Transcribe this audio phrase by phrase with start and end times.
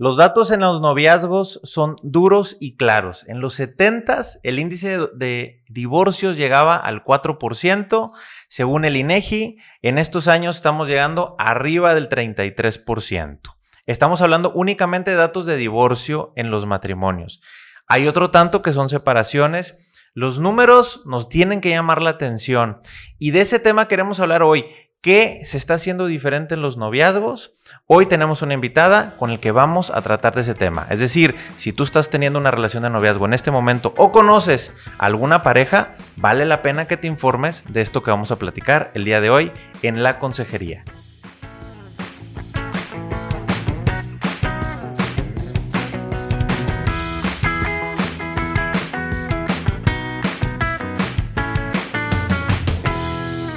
[0.00, 3.26] Los datos en los noviazgos son duros y claros.
[3.28, 8.10] En los 70 el índice de divorcios llegaba al 4%,
[8.48, 9.58] según el INEGI.
[9.82, 13.40] En estos años estamos llegando arriba del 33%.
[13.84, 17.42] Estamos hablando únicamente de datos de divorcio en los matrimonios.
[17.86, 20.08] Hay otro tanto que son separaciones.
[20.14, 22.80] Los números nos tienen que llamar la atención
[23.18, 24.64] y de ese tema queremos hablar hoy.
[25.02, 27.54] ¿Qué se está haciendo diferente en los noviazgos?
[27.86, 30.86] Hoy tenemos una invitada con el que vamos a tratar de ese tema.
[30.90, 34.76] Es decir, si tú estás teniendo una relación de noviazgo en este momento o conoces
[34.98, 39.06] alguna pareja, vale la pena que te informes de esto que vamos a platicar el
[39.06, 40.84] día de hoy en la consejería.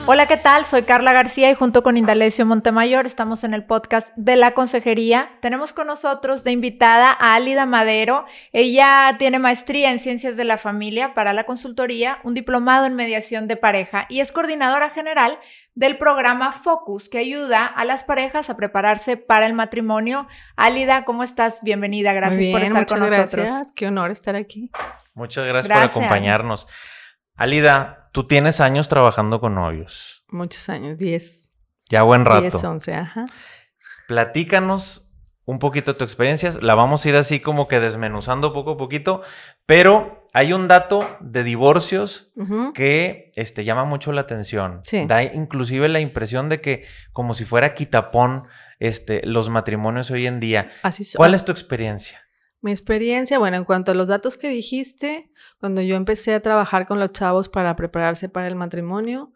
[0.06, 0.66] Hola, ¿qué tal?
[0.66, 5.32] Soy Carla García y junto con Indalecio Montemayor estamos en el podcast de la Consejería.
[5.40, 8.26] Tenemos con nosotros de invitada a Alida Madero.
[8.52, 13.48] Ella tiene maestría en Ciencias de la Familia para la consultoría, un diplomado en mediación
[13.48, 15.40] de pareja y es coordinadora general
[15.74, 20.28] del programa Focus que ayuda a las parejas a prepararse para el matrimonio.
[20.58, 21.62] Alida, ¿cómo estás?
[21.62, 23.46] Bienvenida, gracias por estar con nosotros.
[23.46, 24.70] Gracias, qué honor estar aquí.
[25.14, 26.68] Muchas gracias, por acompañarnos.
[27.38, 30.24] Alida, Tú tienes años trabajando con novios.
[30.30, 31.50] Muchos años, 10.
[31.90, 32.42] Ya buen rato.
[32.42, 33.26] 10, 11, ajá.
[34.08, 35.12] Platícanos
[35.46, 36.54] un poquito de tu experiencia.
[36.62, 39.24] La vamos a ir así como que desmenuzando poco a poquito,
[39.66, 42.32] pero hay un dato de divorcios
[42.76, 44.82] que este, llama mucho la atención.
[44.84, 45.06] Sí.
[45.08, 50.40] Da inclusive la impresión de que como si fuera quitapón este, los matrimonios hoy en
[50.40, 50.70] día.
[50.84, 52.23] Así ¿Cuál es tu experiencia?
[52.64, 56.88] Mi experiencia, bueno, en cuanto a los datos que dijiste, cuando yo empecé a trabajar
[56.88, 59.34] con los chavos para prepararse para el matrimonio,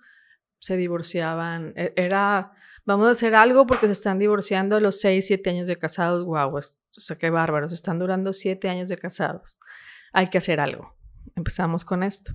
[0.59, 1.73] se divorciaban.
[1.75, 2.53] E, era,
[2.85, 6.23] vamos a hacer algo porque se están divorciando a los 6, 7 años de casados.
[6.23, 9.59] Guau, o sea, qué bárbaros, están durando 7 años de casados.
[10.13, 10.95] Hay que hacer algo.
[11.35, 12.31] Empezamos con esto.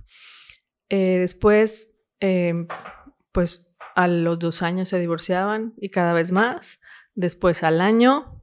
[0.89, 2.67] Eh, después, em,
[3.31, 6.81] pues a los dos años se divorciaban y cada vez más.
[7.15, 8.39] Después al año.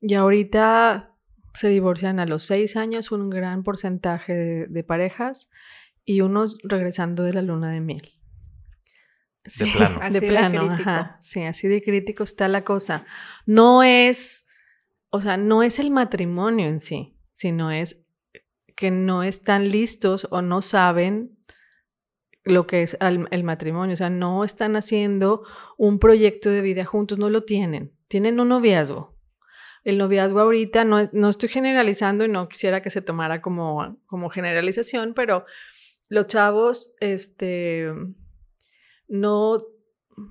[0.00, 1.17] Y ahorita
[1.58, 5.50] se divorcian a los seis años, un gran porcentaje de, parejas,
[6.04, 8.12] y unos regresando de la luna de miel.
[9.58, 10.00] de plano.
[10.12, 11.18] de plano, ajá.
[11.20, 13.04] Sí, así de crítico está la cosa.
[13.44, 14.46] No es,
[15.10, 18.04] o sea, no es el matrimonio en sí, sino es
[18.76, 21.36] que no están listos o no saben
[22.44, 23.94] lo que es el matrimonio.
[23.94, 25.42] O sea, no están haciendo
[25.76, 27.92] un proyecto de vida juntos, no lo tienen.
[28.06, 29.17] Tienen un noviazgo,
[29.84, 34.30] el noviazgo ahorita, no, no estoy generalizando y no quisiera que se tomara como, como
[34.30, 35.44] generalización, pero
[36.08, 37.92] los chavos este,
[39.08, 39.62] no,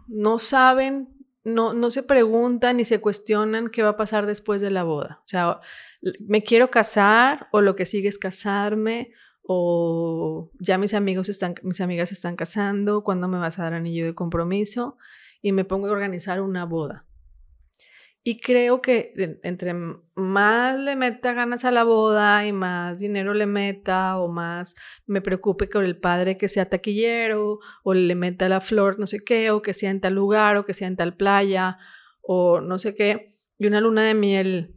[0.08, 1.10] no saben,
[1.44, 5.20] no, no se preguntan ni se cuestionan qué va a pasar después de la boda.
[5.24, 5.62] O sea,
[6.28, 11.80] me quiero casar o lo que sigue es casarme o ya mis amigos están, mis
[11.80, 14.98] amigas están casando, ¿cuándo me vas a dar anillo de compromiso?
[15.42, 17.07] Y me pongo a organizar una boda.
[18.28, 19.74] Y creo que entre
[20.16, 25.22] más le meta ganas a la boda y más dinero le meta o más me
[25.22, 29.50] preocupe con el padre que sea taquillero o le meta la flor no sé qué
[29.52, 31.78] o que sea en tal lugar o que sea en tal playa
[32.22, 33.38] o no sé qué.
[33.58, 34.76] Y una luna de miel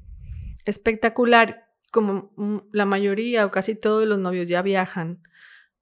[0.64, 2.32] espectacular, como
[2.70, 5.22] la mayoría o casi todos los novios ya viajan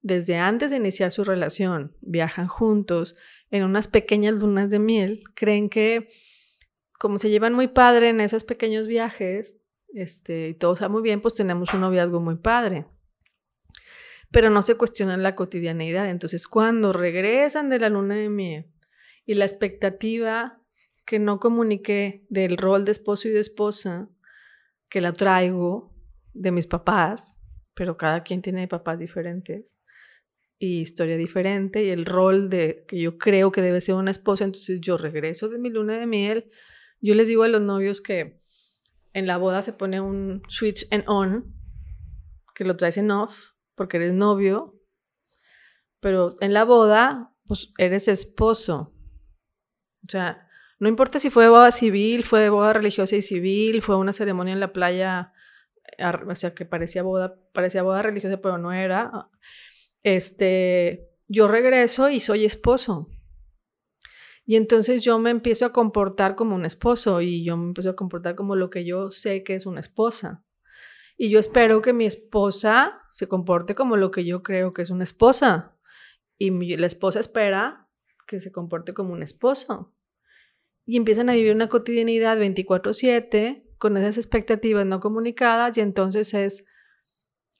[0.01, 3.15] desde antes de iniciar su relación, viajan juntos
[3.51, 6.09] en unas pequeñas lunas de miel, creen que
[6.99, 9.59] como se llevan muy padre en esos pequeños viajes,
[9.95, 12.87] este, y todo está muy bien, pues tenemos un noviazgo muy padre.
[14.31, 16.11] Pero no se cuestiona la cotidianeidad.
[16.11, 18.67] Entonces, cuando regresan de la luna de miel
[19.25, 20.61] y la expectativa
[21.07, 24.11] que no comuniqué del rol de esposo y de esposa,
[24.91, 25.95] que la traigo
[26.35, 27.39] de mis papás,
[27.75, 29.79] pero cada quien tiene papás diferentes
[30.59, 34.45] y historia diferente y el rol de que yo creo que debe ser una esposa,
[34.45, 36.51] entonces yo regreso de mi luna de miel
[37.01, 38.41] yo les digo a los novios que
[39.13, 41.55] en la boda se pone un switch en on,
[42.55, 44.81] que lo traes en off, porque eres novio,
[46.01, 48.93] pero en la boda, pues eres esposo.
[50.05, 50.49] O sea,
[50.79, 54.61] no importa si fue boda civil, fue boda religiosa y civil, fue una ceremonia en
[54.61, 55.33] la playa,
[56.27, 59.29] o sea, que parecía boda, parecía boda religiosa, pero no era.
[60.03, 63.09] Este, yo regreso y soy esposo.
[64.49, 67.97] Y entonces yo me empiezo a comportar como un esposo y yo me empiezo a
[67.97, 70.43] comportar como lo que yo sé que es una esposa.
[71.19, 74.89] Y yo espero que mi esposa se comporte como lo que yo creo que es
[74.89, 75.77] una esposa.
[76.39, 77.91] Y la esposa espera
[78.27, 79.95] que se comporte como un esposo.
[80.87, 86.65] Y empiezan a vivir una cotidianidad 24/7 con esas expectativas no comunicadas y entonces es,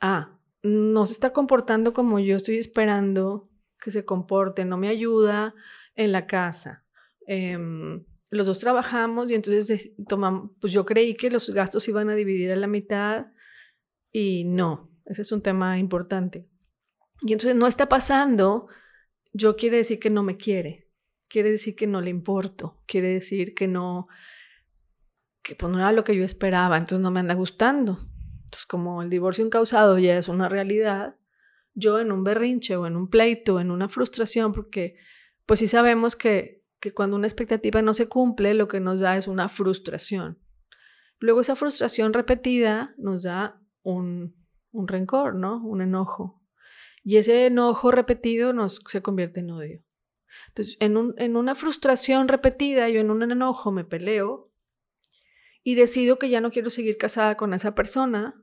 [0.01, 5.55] ah, no se está comportando como yo estoy esperando que se comporte, no me ayuda
[5.99, 6.85] en la casa.
[7.27, 12.15] Em, los dos trabajamos y entonces tomamos, pues yo creí que los gastos iban a
[12.15, 13.27] dividir a la mitad
[14.13, 16.49] y no, ese es un tema importante.
[17.21, 18.69] Y entonces no está pasando,
[19.33, 20.89] yo quiere decir que no me quiere,
[21.29, 24.07] quiere decir que no le importo, quiere decir que no,
[25.43, 27.99] que pues no era lo que yo esperaba, entonces no me anda gustando.
[28.45, 31.17] Entonces como el divorcio incausado ya es una realidad,
[31.75, 34.97] yo en un berrinche o en un pleito, en una frustración, porque
[35.49, 39.17] pues sí sabemos que, que cuando una expectativa no se cumple, lo que nos da
[39.17, 40.39] es una frustración.
[41.21, 44.37] Luego esa frustración repetida nos da un,
[44.73, 45.67] un rencor, ¿no?
[45.67, 46.45] Un enojo.
[47.03, 49.83] Y ese enojo repetido nos, se convierte en odio.
[50.49, 54.53] Entonces, en, un, en una frustración repetida, yo en un enojo me peleo
[55.63, 58.39] y decido que ya no quiero seguir casada con esa persona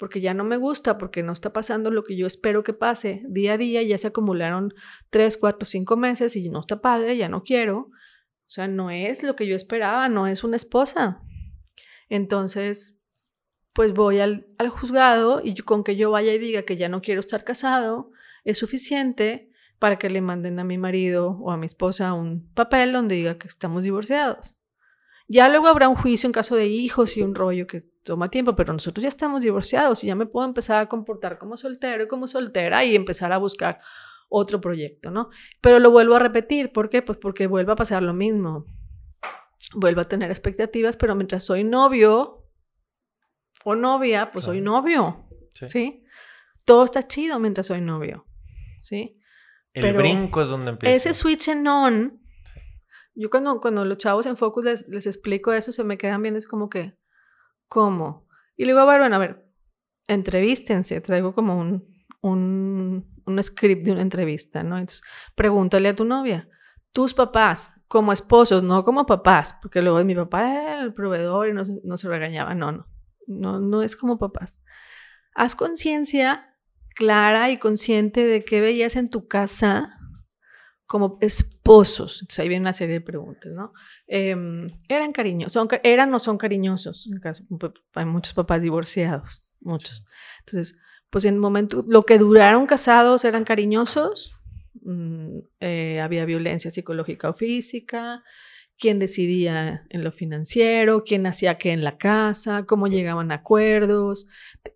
[0.00, 3.22] porque ya no me gusta, porque no está pasando lo que yo espero que pase
[3.28, 4.72] día a día, ya se acumularon
[5.10, 7.80] tres, cuatro, cinco meses y no está padre, ya no quiero.
[7.80, 11.20] O sea, no es lo que yo esperaba, no es una esposa.
[12.08, 12.98] Entonces,
[13.74, 17.02] pues voy al, al juzgado y con que yo vaya y diga que ya no
[17.02, 18.10] quiero estar casado,
[18.42, 22.94] es suficiente para que le manden a mi marido o a mi esposa un papel
[22.94, 24.58] donde diga que estamos divorciados.
[25.28, 28.56] Ya luego habrá un juicio en caso de hijos y un rollo que toma tiempo,
[28.56, 32.08] pero nosotros ya estamos divorciados y ya me puedo empezar a comportar como soltero y
[32.08, 33.80] como soltera y empezar a buscar
[34.28, 35.30] otro proyecto, ¿no?
[35.60, 37.02] Pero lo vuelvo a repetir, ¿por qué?
[37.02, 38.64] Pues porque vuelve a pasar lo mismo.
[39.74, 42.48] Vuelvo a tener expectativas, pero mientras soy novio
[43.64, 46.04] o novia, pues soy novio, sí.
[46.64, 48.26] Todo está chido mientras soy novio,
[48.80, 49.20] ¿sí?
[49.72, 50.96] El brinco es donde empieza.
[50.96, 52.20] Ese switch en on
[53.14, 56.38] yo cuando, cuando los chavos en Focus les, les explico eso, se me quedan viendo,
[56.38, 56.96] es como que,
[57.70, 58.26] ¿cómo?
[58.56, 59.46] Y luego, bueno, a ver,
[60.08, 61.88] entrevístense, traigo como un,
[62.20, 64.76] un, un script de una entrevista, ¿no?
[64.76, 65.02] Entonces,
[65.34, 66.48] pregúntale a tu novia,
[66.92, 71.52] tus papás, como esposos, no como papás, porque luego mi papá era el proveedor y
[71.52, 72.86] no, no se regañaba, no, no,
[73.26, 74.64] no, no es como papás.
[75.34, 76.56] Haz conciencia
[76.96, 79.99] clara y consciente de qué veías en tu casa
[80.90, 82.20] como esposos.
[82.20, 83.72] Entonces ahí viene una serie de preguntas, ¿no?
[84.08, 87.08] Em, eran cariñosos, son, eran o son cariñosos.
[87.12, 90.04] En caso, pues, hay muchos papás divorciados, muchos.
[90.40, 94.34] Entonces, pues en el momento, lo que duraron casados eran cariñosos,
[94.82, 98.24] mm, eh, había violencia psicológica o física,
[98.76, 104.26] quién decidía en lo financiero, quién hacía qué en la casa, cómo llegaban a acuerdos,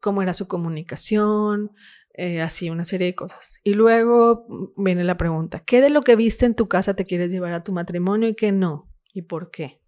[0.01, 1.73] cómo era su comunicación,
[2.17, 3.61] eh, así una serie de cosas.
[3.65, 4.47] Y luego
[4.77, 7.65] viene la pregunta, ¿qué de lo que viste en tu casa te quieres llevar a
[7.65, 8.89] tu matrimonio y qué no?
[9.13, 9.81] ¿Y por qué?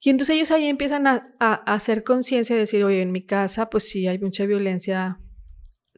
[0.00, 3.88] Y entonces ellos ahí empiezan a, hacer conciencia de decir, oye, en mi casa pues
[3.88, 5.20] sí hay mucha violencia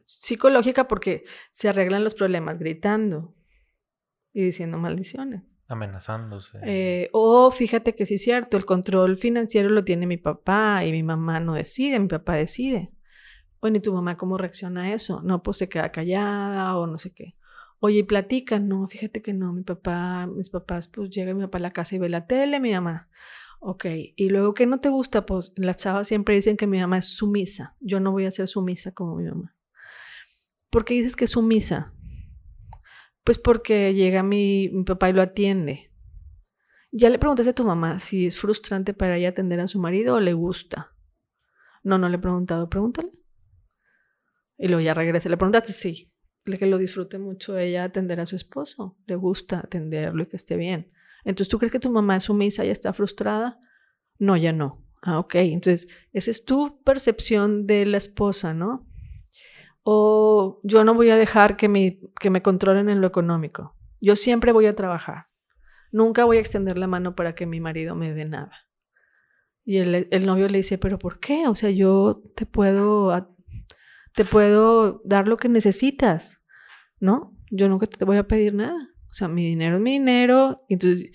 [0.03, 3.35] psicológica porque se arreglan los problemas gritando
[4.33, 5.41] y diciendo maldiciones.
[5.67, 6.59] Amenazándose.
[6.63, 10.91] Eh, o fíjate que sí es cierto, el control financiero lo tiene mi papá y
[10.91, 12.91] mi mamá no decide, mi papá decide.
[13.61, 15.21] Bueno, ¿y tu mamá cómo reacciona a eso?
[15.21, 17.35] No, pues se queda callada o no sé qué.
[17.79, 21.57] Oye, y platica, no, fíjate que no, mi papá, mis papás, pues llega mi papá
[21.57, 23.09] a la casa y ve la tele, mi mamá.
[23.59, 23.85] Ok,
[24.15, 25.25] y luego, ¿qué no te gusta?
[25.25, 27.75] Pues las chavas siempre dicen que mi mamá es sumisa.
[27.79, 29.55] Yo no voy a ser sumisa como mi mamá.
[30.71, 31.93] ¿Por qué dices que es sumisa?
[33.23, 35.91] Pues porque llega mi, mi papá y lo atiende.
[36.91, 40.15] ¿Ya le preguntaste a tu mamá si es frustrante para ella atender a su marido
[40.15, 40.93] o le gusta?
[41.83, 43.11] No, no le he preguntado, pregúntale.
[44.61, 45.27] Y luego ya regresa.
[45.27, 46.13] Le preguntaste, sí,
[46.45, 48.95] que lo disfrute mucho ella atender a su esposo.
[49.07, 50.91] Le gusta atenderlo y que esté bien.
[51.25, 53.57] Entonces, ¿tú crees que tu mamá es sumisa y está frustrada?
[54.19, 54.85] No, ya no.
[55.01, 55.33] Ah, ok.
[55.35, 58.87] Entonces, esa es tu percepción de la esposa, ¿no?
[59.81, 63.75] O yo no voy a dejar que me, que me controlen en lo económico.
[63.99, 65.25] Yo siempre voy a trabajar.
[65.91, 68.53] Nunca voy a extender la mano para que mi marido me dé nada.
[69.65, 71.47] Y el, el novio le dice, pero ¿por qué?
[71.47, 73.11] O sea, yo te puedo
[74.15, 76.43] te puedo dar lo que necesitas,
[76.99, 77.37] ¿no?
[77.49, 78.89] Yo nunca te voy a pedir nada.
[79.09, 80.65] O sea, mi dinero es mi dinero.
[80.69, 81.11] Entonces,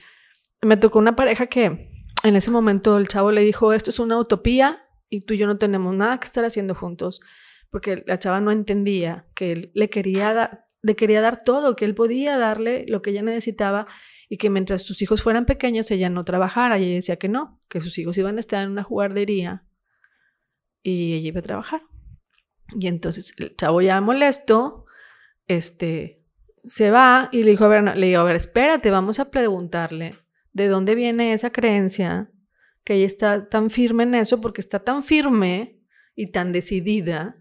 [0.62, 1.90] me tocó una pareja que
[2.24, 5.46] en ese momento el chavo le dijo, esto es una utopía y tú y yo
[5.46, 7.20] no tenemos nada que estar haciendo juntos.
[7.70, 11.84] Porque la chava no entendía que él le quería, dar, le quería dar todo, que
[11.84, 13.86] él podía darle lo que ella necesitaba
[14.28, 16.78] y que mientras sus hijos fueran pequeños ella no trabajara.
[16.78, 19.64] Y ella decía que no, que sus hijos iban a estar en una guardería
[20.82, 21.82] y ella iba a trabajar.
[22.74, 24.86] Y entonces el chavo ya molesto,
[25.46, 26.24] este,
[26.64, 30.14] se va y le dijo, a ver, le dijo, a ver, espérate, vamos a preguntarle
[30.52, 32.30] de dónde viene esa creencia
[32.84, 35.80] que ella está tan firme en eso porque está tan firme
[36.14, 37.36] y tan decidida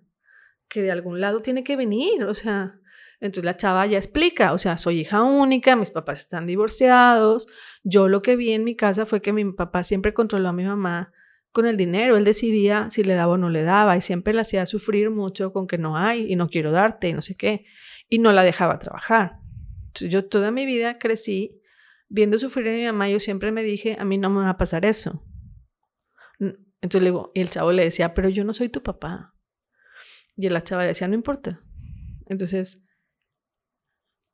[0.67, 2.79] que de algún lado tiene que venir, o sea,
[3.20, 7.48] entonces la chava ya explica, o sea, soy hija única, mis papás están divorciados,
[7.84, 10.65] yo lo que vi en mi casa fue que mi papá siempre controló a mi
[10.65, 11.13] mamá
[11.55, 14.41] con el dinero, él decidía si le daba o no le daba y siempre la
[14.41, 17.65] hacía sufrir mucho con que no hay y no quiero darte y no sé qué,
[18.09, 19.38] y no la dejaba trabajar.
[19.85, 21.62] Entonces, yo toda mi vida crecí
[22.09, 24.57] viendo sufrir a mi mamá, yo siempre me dije, a mí no me va a
[24.57, 25.25] pasar eso.
[26.39, 29.33] Entonces le digo, y el chavo le decía, pero yo no soy tu papá.
[30.35, 31.62] Y la chava decía, no importa.
[32.27, 32.85] Entonces,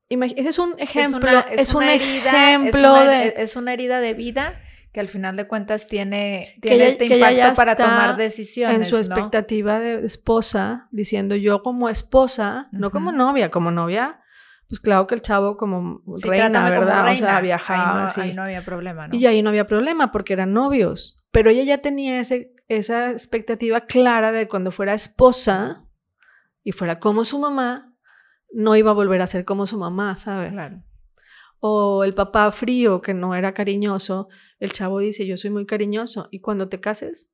[0.10, 3.36] ese es un ejemplo, es, una, herida, ejemplo de...
[3.38, 4.60] Es una herida de vida
[4.92, 8.82] que al final de cuentas tiene, tiene este impacto para tomar decisiones.
[8.82, 14.20] En su expectativa de esposa, diciendo yo como esposa, no como novia, como novia,
[14.68, 17.12] pues claro que el chavo como reina, ¿verdad?
[17.12, 18.06] O sea, viajaba.
[18.06, 19.16] Ahí no, ahí no había problema, ¿no?
[19.16, 21.18] Y ahí no había problema porque eran novios.
[21.32, 25.86] Pero ella ya tenía ese, esa expectativa clara de cuando fuera esposa
[26.64, 27.96] y fuera como su mamá,
[28.54, 30.52] no iba a volver a ser como su mamá, ¿sabes?
[30.52, 30.84] Claro.
[31.60, 34.30] O el papá frío que no era cariñoso,
[34.62, 36.28] el chavo dice, yo soy muy cariñoso.
[36.30, 37.34] ¿Y cuando te cases?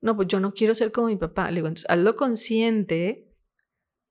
[0.00, 1.48] No, pues yo no quiero ser como mi papá.
[1.48, 3.32] Le digo, entonces hazlo consciente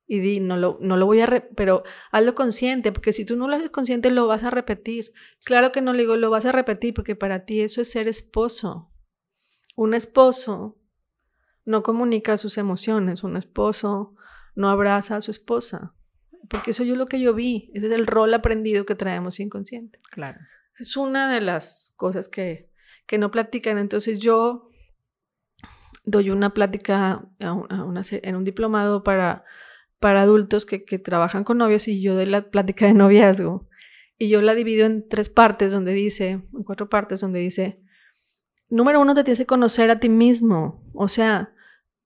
[0.07, 3.49] y di, no lo, no lo voy a, pero hazlo consciente, porque si tú no
[3.49, 5.11] lo haces consciente, lo vas a repetir.
[5.43, 8.07] Claro que no le digo, lo vas a repetir, porque para ti eso es ser
[8.07, 8.89] esposo.
[9.75, 10.79] Un esposo
[11.65, 14.15] no comunica sus emociones, un esposo
[14.55, 15.93] no abraza a su esposa,
[16.49, 19.99] porque eso es lo que yo vi, ese es el rol aprendido que traemos inconsciente.
[20.09, 20.39] Claro.
[20.79, 22.59] Es una de las cosas que,
[23.05, 23.77] que no platican.
[23.77, 24.69] Entonces yo
[26.05, 29.43] doy una plática en un diplomado para,
[29.99, 33.67] para adultos que, que trabajan con novios y yo doy la plática de noviazgo.
[34.17, 37.81] Y yo la divido en tres partes donde dice, en cuatro partes donde dice,
[38.69, 40.83] número uno, te tienes que conocer a ti mismo.
[40.93, 41.53] O sea,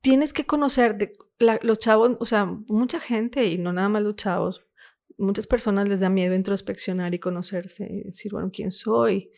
[0.01, 4.15] tienes que conocer de, los chavos, o sea, mucha gente, y no nada más los
[4.15, 4.65] chavos,
[5.17, 9.32] muchas personas les da miedo introspeccionar y conocerse y decir, bueno, ¿quién soy?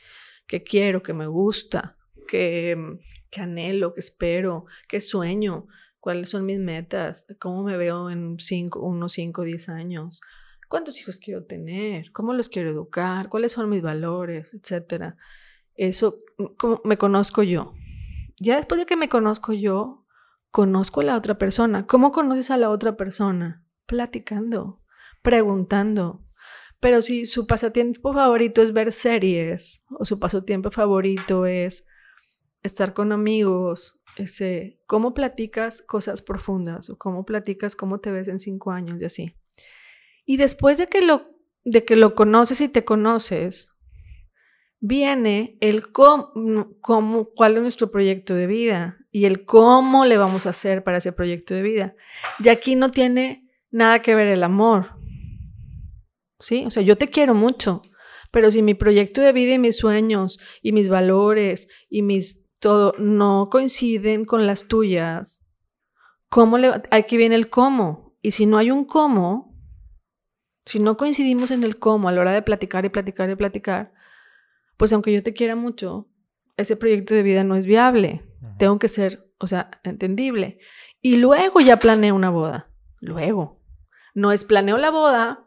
[0.48, 1.02] ¿Qué quiero?
[1.02, 1.98] ¿Qué me gusta?
[2.28, 2.78] ¿Qué,
[3.32, 3.94] qué anhelo?
[3.94, 4.66] ¿Qué espero?
[4.88, 5.68] ¿Qué sueño?
[6.00, 7.26] ¿Cuáles son mis metas?
[7.40, 10.22] ¿Cómo me veo en cinco, unos 5, 10 años?
[10.70, 12.12] ¿Cuántos hijos quiero tener?
[12.12, 13.30] ¿Cómo los quiero educar?
[13.30, 14.54] ¿Cuáles son mis valores?
[14.54, 15.18] Etcétera.
[15.76, 16.20] Eso,
[16.58, 17.74] como me conozco yo.
[18.40, 20.06] Ya después de que me conozco yo,
[20.52, 21.86] conozco a la otra persona.
[21.86, 23.64] ¿Cómo conoces a la otra persona?
[23.86, 24.82] Platicando,
[25.26, 26.24] preguntando.
[26.80, 31.88] Pero si su pasatiempo favorito es ver series o su pasatiempo favorito es
[32.62, 38.40] estar con amigos, ese, ¿cómo platicas cosas profundas o cómo platicas cómo te ves en
[38.40, 39.36] cinco años y así?
[40.26, 41.28] Y después de que lo,
[41.64, 43.76] de que lo conoces y te conoces,
[44.80, 50.46] viene el cómo, cómo, cuál es nuestro proyecto de vida y el cómo le vamos
[50.46, 51.96] a hacer para ese proyecto de vida.
[52.44, 54.96] Y aquí no tiene nada que ver el amor.
[56.40, 56.66] ¿Sí?
[56.66, 57.82] O sea, yo te quiero mucho,
[58.32, 62.94] pero si mi proyecto de vida y mis sueños y mis valores y mis todo
[62.98, 65.46] no coinciden con las tuyas,
[66.30, 68.18] ¿cómo le aquí viene el cómo?
[68.22, 69.56] Y si no hay un cómo,
[70.66, 73.94] si no coincidimos en el cómo a la hora de platicar y platicar y platicar,
[74.78, 76.10] pues aunque yo te quiera mucho,
[76.58, 78.24] ese proyecto de vida no es viable.
[78.58, 80.60] Tengo que ser, o sea, entendible.
[81.02, 82.70] Y luego ya planeo una boda.
[83.00, 83.62] Luego.
[84.14, 85.45] No es planeo la boda,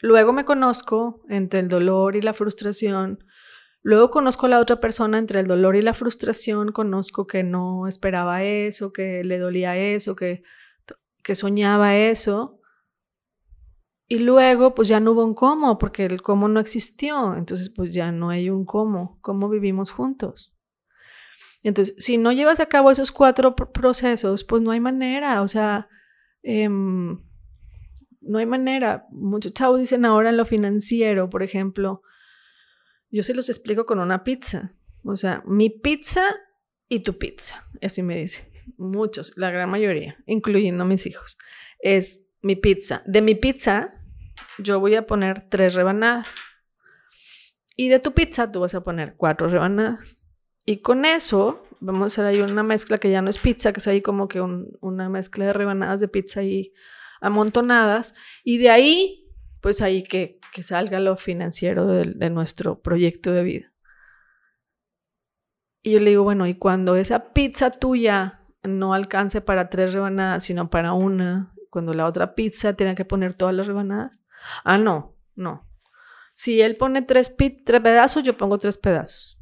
[0.00, 3.24] luego me conozco entre el dolor y la frustración.
[3.82, 7.86] Luego conozco a la otra persona entre el dolor y la frustración, conozco que no
[7.86, 10.42] esperaba eso, que le dolía eso, que,
[11.22, 12.58] que soñaba eso.
[14.08, 17.34] Y luego, pues ya no hubo un cómo, porque el cómo no existió.
[17.36, 19.18] Entonces, pues ya no hay un cómo.
[19.20, 20.54] ¿Cómo vivimos juntos?
[21.62, 25.42] Entonces, si no llevas a cabo esos cuatro procesos, pues no hay manera.
[25.42, 25.88] O sea,
[26.42, 27.22] em,
[28.28, 29.06] no hay manera.
[29.10, 32.02] Muchos chavos dicen ahora en lo financiero, por ejemplo,
[33.10, 34.74] yo se los explico con una pizza.
[35.02, 36.22] O sea, mi pizza
[36.88, 37.66] y tu pizza.
[37.82, 38.46] Así me dicen.
[38.76, 41.38] Muchos, la gran mayoría, incluyendo mis hijos.
[41.80, 43.02] Es mi pizza.
[43.06, 43.94] De mi pizza,
[44.58, 46.34] yo voy a poner tres rebanadas.
[47.76, 50.26] Y de tu pizza tú vas a poner cuatro rebanadas.
[50.66, 53.80] Y con eso vamos a hacer ahí una mezcla que ya no es pizza, que
[53.80, 56.74] es ahí como que una mezcla de rebanadas de pizza ahí
[57.20, 58.14] amontonadas.
[58.44, 63.72] Y de ahí, pues ahí que, que salga lo financiero de, nuestro proyecto de vida.
[65.82, 70.44] Y yo le digo, bueno, y cuando esa pizza tuya no alcance para tres rebanadas,
[70.44, 74.20] sino para una, cuando la otra pizza tiene que poner todas las rebanadas,
[74.64, 75.66] Ah, no, no.
[76.34, 79.38] Si él pone tres, tres pedazos, yo pongo tres pedazos.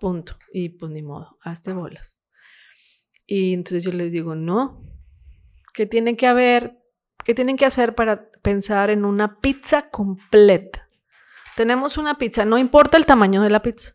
[0.00, 0.36] punto.
[0.52, 2.20] Y pues ni modo, hazte bolas.
[3.26, 4.82] Y entonces yo les digo, no,
[5.72, 6.78] ¿qué tienen que haber?
[7.24, 10.88] ¿Qué tienen que hacer para pensar en una pizza completa?
[11.56, 13.92] Tenemos una pizza, no importa el tamaño de la pizza.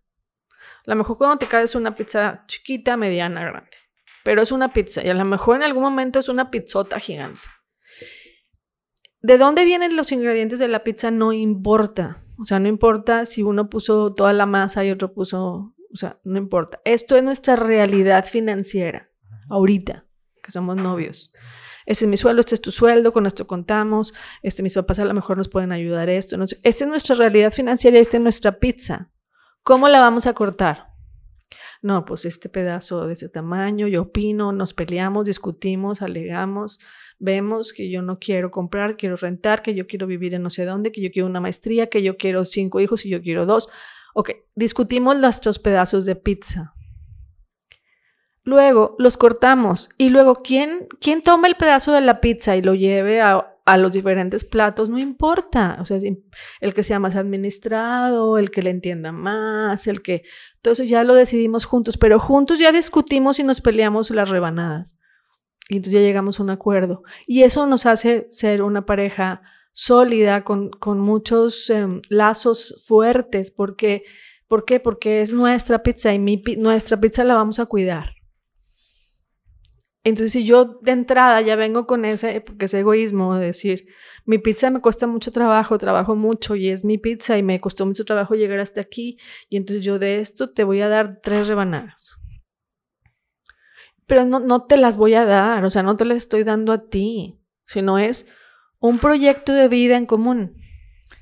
[0.86, 3.70] A lo mejor cuando te caes una pizza chiquita, mediana, grande.
[4.24, 7.42] Pero es una pizza y a lo mejor en algún momento es una pizzota gigante.
[9.22, 11.12] ¿De dónde vienen los ingredientes de la pizza?
[11.12, 12.24] No importa.
[12.40, 16.20] O sea, no importa si uno puso toda la masa y otro puso, o sea,
[16.24, 16.80] no importa.
[16.86, 19.10] Esto es nuestra realidad financiera,
[19.50, 20.06] ahorita,
[20.42, 21.34] que somos novios.
[21.90, 25.06] Este es mi sueldo, este es tu sueldo, con esto contamos, este mis papás a
[25.06, 26.38] lo mejor nos pueden ayudar esto.
[26.62, 29.10] Esta es nuestra realidad financiera, esta es nuestra pizza.
[29.64, 30.90] ¿Cómo la vamos a cortar?
[31.82, 36.80] No, pues este pedazo de ese tamaño, yo opino, nos peleamos, discutimos, alegamos,
[37.18, 40.66] vemos que yo no quiero comprar, quiero rentar, que yo quiero vivir en no sé
[40.66, 43.68] dónde, que yo quiero una maestría, que yo quiero cinco hijos y yo quiero dos.
[44.14, 46.76] Ok, discutimos nuestros pedazos de pizza.
[48.50, 52.74] Luego los cortamos y luego ¿quién, quién toma el pedazo de la pizza y lo
[52.74, 56.00] lleve a, a los diferentes platos, no importa, o sea,
[56.60, 60.24] el que sea más administrado, el que le entienda más, el que,
[60.64, 64.98] todo eso ya lo decidimos juntos, pero juntos ya discutimos y nos peleamos las rebanadas.
[65.70, 67.04] Y entonces ya llegamos a un acuerdo.
[67.28, 73.52] Y eso nos hace ser una pareja sólida, con, con muchos em, lazos fuertes.
[73.52, 74.02] Porque,
[74.48, 74.80] ¿Por qué?
[74.80, 78.16] Porque es nuestra pizza y mi, nuestra pizza la vamos a cuidar.
[80.10, 83.88] Entonces, si yo de entrada ya vengo con ese, porque es egoísmo, de decir,
[84.26, 87.86] mi pizza me cuesta mucho trabajo, trabajo mucho y es mi pizza y me costó
[87.86, 89.18] mucho trabajo llegar hasta aquí,
[89.50, 92.20] y entonces yo de esto te voy a dar tres rebanadas
[94.10, 96.74] pero no, no te las voy a dar, o sea, no te las estoy dando
[96.74, 98.34] a ti, sino es
[98.80, 100.58] un proyecto de vida en común.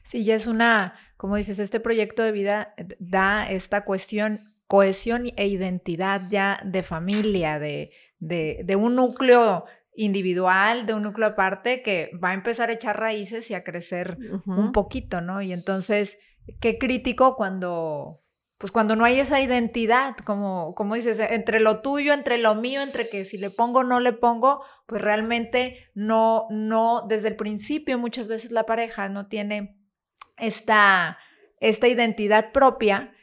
[0.03, 5.47] Sí, ya es una, como dices, este proyecto de vida da esta cuestión, cohesión e
[5.47, 12.11] identidad ya de familia, de, de, de un núcleo individual, de un núcleo aparte que
[12.23, 15.41] va a empezar a echar raíces y a crecer un poquito, ¿no?
[15.41, 16.19] Y entonces,
[16.61, 18.21] qué crítico cuando
[18.57, 22.81] pues cuando no hay esa identidad, como, como dices, entre lo tuyo, entre lo mío,
[22.81, 27.35] entre que si le pongo o no le pongo, pues realmente no, no, desde el
[27.35, 29.77] principio muchas veces la pareja no tiene
[30.37, 31.19] esta,
[31.59, 33.13] esta identidad propia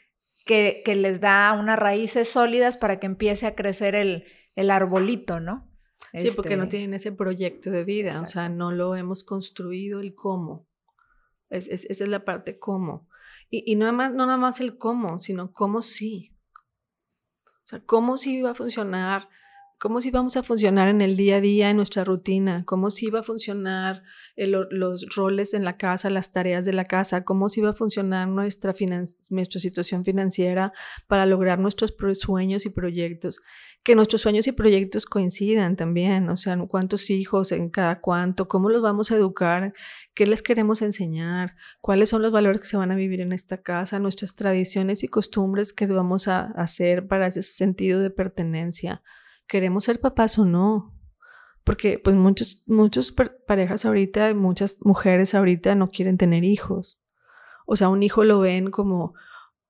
[0.47, 5.41] que, que les da unas raíces sólidas para que empiece a crecer el, el arbolito,
[5.41, 5.71] ¿no?
[6.13, 10.01] Sí, porque no este tienen ese proyecto de vida, o sea, no lo hemos construido
[10.01, 10.69] el cómo.
[11.51, 13.09] esa es la parte cómo.
[13.51, 16.33] Y, no, no nada más el cómo, sino cómo sí.
[17.47, 19.29] O sea, cómo sí va a funcionar,
[19.79, 23.11] cómo sí vamos a funcionar en el día a día, en nuestra rutina, cómo sí
[23.11, 24.03] va a funcionar
[24.37, 28.29] los roles en la casa, las tareas de la casa, cómo sí va a funcionar
[28.29, 28.75] nuestra,
[29.31, 30.73] nuestra situación financiera
[31.07, 33.41] para lograr nuestros sueños y proyectos
[33.85, 38.71] que nuestros sueños y proyectos coincidan también, o sea, cuántos hijos en cada cuánto, cómo
[38.71, 39.75] los vamos a educar,
[40.15, 43.61] qué les queremos enseñar, cuáles son los valores que se van a vivir en esta
[43.61, 49.03] casa, nuestras tradiciones y costumbres que vamos a hacer para ese sentido de pertenencia.
[49.47, 50.99] ¿Queremos ser papás o no?
[51.63, 56.99] Porque pues muchos, muchos parejas ahorita, muchas mujeres ahorita no quieren tener hijos.
[57.67, 59.13] O sea, un hijo lo ven como,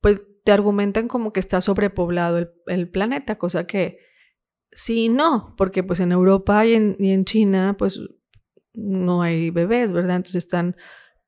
[0.00, 3.98] pues te argumentan como que está sobrepoblado el, planeta, cosa que
[4.70, 8.00] sí y no, porque pues en Europa y en, y en, China pues
[8.74, 10.16] no hay bebés, ¿verdad?
[10.16, 10.76] Entonces están,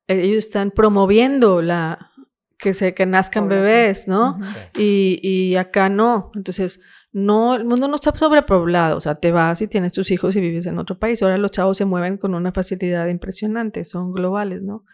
[0.07, 2.11] ellos están promoviendo la
[2.59, 4.37] que se que nazcan bebés, ¿no?
[4.75, 6.31] y, y, acá no.
[6.33, 10.35] Entonces, no, el mundo no está sobrepoblado, o sea, te vas y tienes tus hijos
[10.35, 11.21] y vives en otro país.
[11.21, 14.85] Ahora los chavos se mueven con una facilidad impresionante, son globales, ¿no?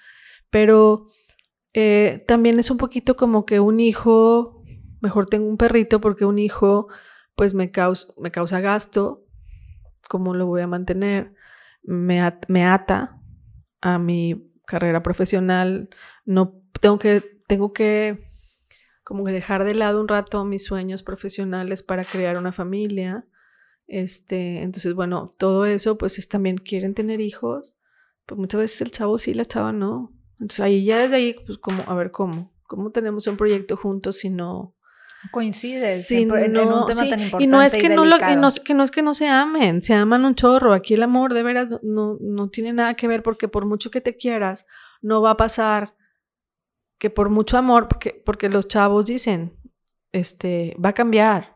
[0.50, 1.08] Pero
[1.74, 4.64] eh, también es un poquito como que un hijo,
[5.02, 6.88] mejor tengo un perrito porque un hijo
[7.36, 9.26] pues me causa, me causa gasto,
[10.08, 11.34] ¿cómo lo voy a mantener?
[11.84, 13.20] Me, me ata
[13.82, 15.90] a mi carrera profesional,
[16.26, 18.32] no tengo que, tengo que
[19.04, 23.26] como que dejar de lado un rato mis sueños profesionales para crear una familia.
[23.88, 27.76] Este, entonces, bueno, todo eso, pues también quieren tener hijos.
[28.26, 30.14] Pues muchas veces el chavo sí, la chava no.
[30.34, 34.18] Entonces ahí ya desde ahí, pues como, a ver cómo, cómo tenemos un proyecto juntos
[34.18, 34.76] si no
[35.32, 38.84] coincides en, un tema tan importante y no es que no, lo, no, que no
[38.84, 40.74] es que no se amen se aman un chorro.
[40.74, 44.02] Aquí el amor de veras no, no tiene nada que ver porque por mucho que
[44.02, 44.66] te quieras
[45.02, 45.96] no va a pasar
[46.98, 49.54] que por mucho amor porque porque los chavos dicen
[50.12, 51.54] este va a cambiar.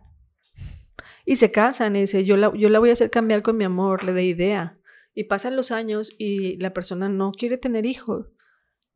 [1.26, 3.66] Y se casan y dice yo la, yo la voy a hacer cambiar con mi
[3.66, 4.78] amor le dé idea
[5.14, 8.28] y pasan los años y la persona no quiere tener hijos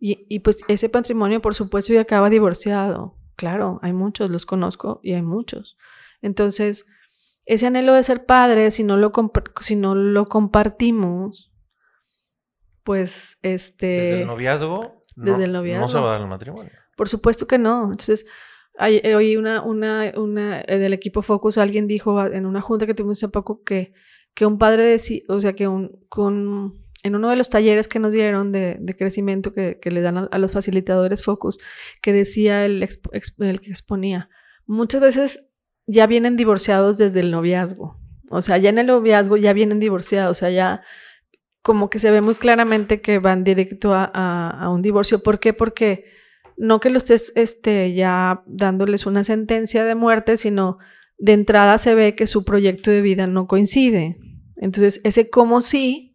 [0.04, 3.20] y, y, pues ese patrimonio, por supuesto, ya acaba divorciado.
[3.36, 5.78] claro, hay muchos, los conozco y hay muchos.
[6.24, 6.88] Entonces,
[7.46, 9.12] ese anhelo de ser padre, si no lo,
[9.60, 11.54] si no lo compartimos,
[12.84, 13.88] pues este...
[13.88, 15.82] Desde el noviazgo, desde el noviazgo.
[15.82, 16.72] no se va a dar el matrimonio.
[16.98, 17.84] Por supuesto que no.
[17.84, 18.26] Entonces,
[18.80, 22.96] eh, oí una, una, una eh, del equipo Focus, alguien dijo en una junta que
[22.96, 23.94] tuvimos hace poco que,
[24.34, 28.00] que un padre decía, o sea, que un, con, en uno de los talleres que
[28.00, 31.60] nos dieron de, crecimiento que, le dan a, los facilitadores Focus,
[32.02, 32.88] que decía el,
[33.38, 34.30] que exponía,
[34.66, 35.50] muchas veces
[35.88, 38.00] ya vienen divorciados desde el noviazgo.
[38.30, 40.82] O sea, ya en el noviazgo ya vienen divorciados, o sea, ya
[41.62, 45.22] como que se ve muy claramente que van directo a un divorcio.
[45.22, 45.54] ¿Por qué?
[45.54, 46.06] Porque
[46.62, 50.78] no que lo estés este, ya dándoles una sentencia de muerte, sino
[51.18, 54.18] de entrada se ve que su proyecto de vida no coincide.
[54.58, 56.11] Entonces, ese como sí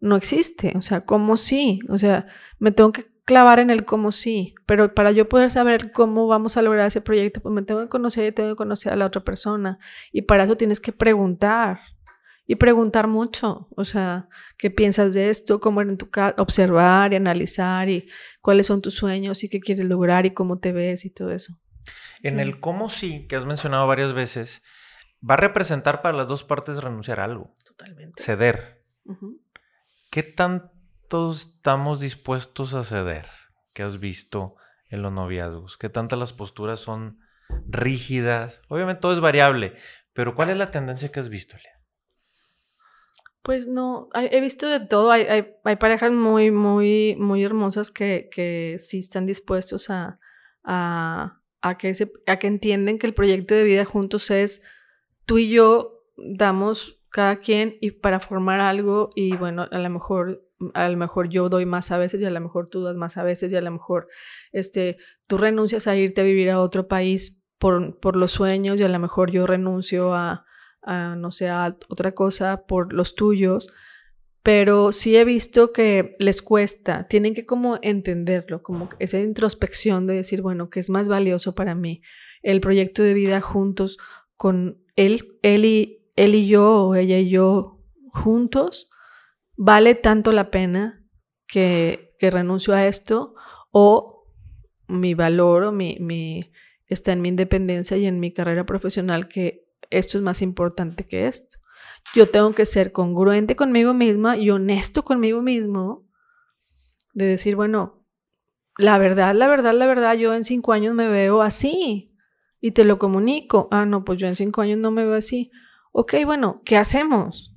[0.00, 0.74] no existe.
[0.76, 1.80] O sea, como sí.
[1.88, 2.26] O sea,
[2.58, 6.56] me tengo que clavar en el cómo sí, pero para yo poder saber cómo vamos
[6.56, 9.04] a lograr ese proyecto, pues me tengo que conocer y tengo que conocer a la
[9.04, 9.78] otra persona.
[10.12, 11.80] Y para eso tienes que preguntar
[12.46, 15.60] y preguntar mucho, o sea, ¿qué piensas de esto?
[15.60, 16.40] ¿Cómo era en tu casa?
[16.40, 18.08] Observar y analizar y
[18.40, 21.52] cuáles son tus sueños y qué quieres lograr y cómo te ves y todo eso.
[22.22, 24.64] En el cómo sí, que has mencionado varias veces,
[25.22, 27.54] va a representar para las dos partes renunciar a algo.
[27.62, 28.22] Totalmente.
[28.22, 28.82] Ceder.
[29.04, 29.38] Uh -huh.
[30.18, 30.72] ¿Qué tan
[31.30, 33.26] estamos dispuestos a ceder
[33.72, 34.56] que has visto
[34.90, 35.76] en los noviazgos?
[35.76, 37.20] ¿Qué tantas las posturas son
[37.68, 38.60] rígidas?
[38.66, 39.76] Obviamente todo es variable,
[40.14, 41.80] pero ¿cuál es la tendencia que has visto, Lea?
[43.44, 45.12] Pues no, he visto de todo.
[45.12, 50.18] Hay, parejas muy, muy, muy hermosas que, que sí están dispuestos a,
[50.64, 54.64] a, a, que se, a que entienden que el proyecto de vida juntos es
[55.26, 60.44] tú y yo damos cada quien y para formar algo y bueno, a lo mejor
[60.74, 63.16] a lo mejor yo doy más a veces y a lo mejor tú das más
[63.16, 64.08] a veces y a lo mejor
[64.52, 68.84] este, tú renuncias a irte a vivir a otro país por, por los sueños y
[68.84, 70.46] a lo mejor yo renuncio a,
[70.82, 73.68] a, no sé, a otra cosa por los tuyos,
[74.42, 80.14] pero sí he visto que les cuesta, tienen que como entenderlo, como esa introspección de
[80.14, 82.02] decir, bueno, ¿qué es más valioso para mí?
[82.42, 83.98] El proyecto de vida juntos
[84.36, 87.80] con él, él y, él y yo o ella y yo
[88.12, 88.88] juntos
[89.58, 91.04] ¿vale tanto la pena
[91.46, 93.34] que, renuncio a esto?
[93.70, 94.24] ¿O
[94.86, 96.52] mi valor o mi, mi,
[96.86, 101.26] está en mi independencia y en mi carrera profesional que esto es más importante que
[101.26, 101.58] esto?
[102.14, 106.06] Yo tengo que ser congruente conmigo misma y honesto conmigo mismo
[107.12, 108.06] de decir, bueno,
[108.78, 112.14] la verdad, la verdad, la verdad, yo en cinco años me veo así
[112.60, 113.68] y te lo comunico.
[113.72, 115.50] Ah, no, pues yo en cinco años no me veo así.
[116.00, 117.52] Ok, bueno, ¿qué hacemos?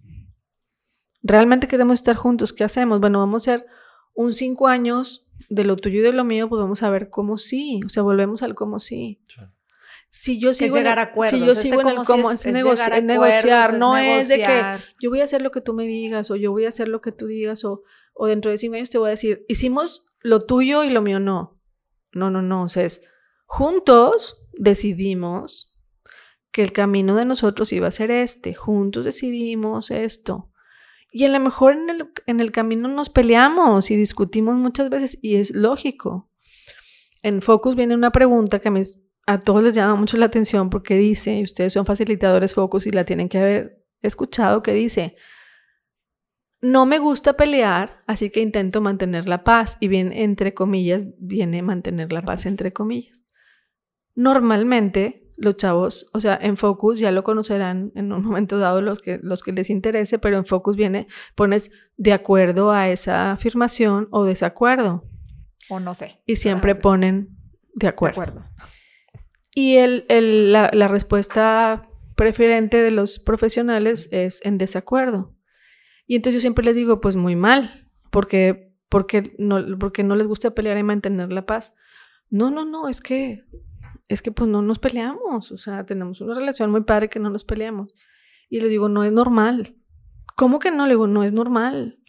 [1.21, 2.53] ¿Realmente queremos estar juntos?
[2.53, 2.99] ¿Qué hacemos?
[2.99, 3.67] Bueno, vamos a hacer
[4.15, 7.37] un cinco años de lo tuyo y de lo mío, pues vamos a ver cómo
[7.37, 7.81] sí.
[7.85, 9.21] O sea, volvemos al cómo sí.
[9.27, 9.41] sí.
[10.09, 11.39] Si yo sigo, acuerdos.
[11.39, 14.21] Si yo sigo este en el cómo, es, es, negoci es negociar, no es, negociar.
[14.21, 16.65] es de que yo voy a hacer lo que tú me digas o yo voy
[16.65, 17.83] a hacer lo que tú digas o,
[18.15, 21.19] o dentro de cinco años te voy a decir, hicimos lo tuyo y lo mío
[21.19, 21.61] no.
[22.11, 22.63] No, no, no.
[22.63, 23.07] O sea, es
[23.45, 25.70] juntos decidimos
[26.51, 28.53] que el camino de nosotros iba a ser este.
[28.53, 30.51] Juntos decidimos esto.
[31.11, 35.19] Y a lo mejor en el, en el camino nos peleamos y discutimos muchas veces
[35.21, 36.29] y es lógico.
[37.21, 38.69] En Focus viene una pregunta que
[39.27, 43.05] a, todos les llama mucho la atención porque dice, ustedes son facilitadores Focus y la
[43.05, 45.15] tienen que haber escuchado, que dice,
[46.61, 49.77] no me gusta pelear, así que intento mantener la paz.
[49.79, 53.21] Y bien, entre comillas, viene mantener la paz entre comillas.
[54.15, 58.99] Normalmente los chavos, o sea, en Focus ya lo conocerán en un momento dado los
[58.99, 64.07] que, los que les interese, pero en Focus viene, pones de acuerdo a esa afirmación
[64.11, 65.03] o desacuerdo.
[65.69, 66.21] O no sé.
[66.25, 67.29] Y siempre ponen
[67.75, 68.21] de acuerdo.
[68.21, 68.49] De acuerdo.
[69.53, 75.35] Y el, el, la, la respuesta preferente de los profesionales es en desacuerdo.
[76.07, 80.27] Y entonces yo siempre les digo, pues muy mal, porque, porque, no, porque no les
[80.27, 81.75] gusta pelear y mantener la paz.
[82.29, 83.43] No, no, no, es que
[84.13, 87.29] es que pues no nos peleamos, o sea, tenemos una relación muy padre que no
[87.29, 87.93] nos peleamos.
[88.49, 89.75] Y les digo, no es normal.
[90.35, 90.85] ¿Cómo que no?
[90.85, 91.99] Le digo, no es normal.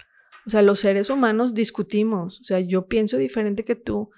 [0.47, 4.11] O sea, los seres humanos discutimos, o sea, yo pienso diferente que tú.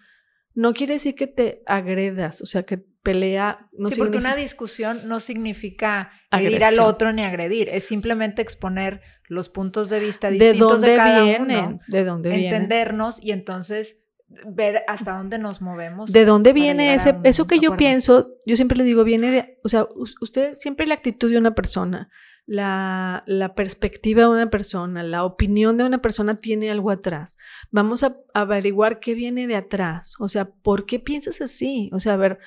[0.55, 5.01] No quiere decir que te agredas, o sea, que pelea no sí, porque una discusión
[5.07, 10.81] no significa herir al otro ni agredir, es simplemente exponer los puntos de vista distintos
[10.81, 11.65] de, de cada vienen?
[11.65, 16.13] uno, de dónde entendernos y entonces ver hasta dónde nos movemos.
[16.13, 17.77] ¿De dónde viene ese, eso que yo acuerdo.
[17.77, 18.31] pienso?
[18.47, 19.87] Yo siempre le digo, viene de, o sea,
[20.21, 22.11] usted siempre la actitud de una persona
[22.47, 27.39] la, la, perspectiva de una persona, la opinión de una persona tiene algo atrás.
[27.71, 31.91] Vamos a, averiguar qué viene de atrás, o sea, ¿por qué piensas así?
[31.93, 32.39] O sea, a ver,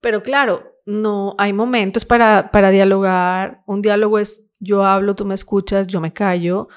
[0.00, 3.62] pero claro, no hay momentos para, para dialogar.
[3.66, 6.68] Un diálogo es yo hablo, tú me escuchas, yo me callo,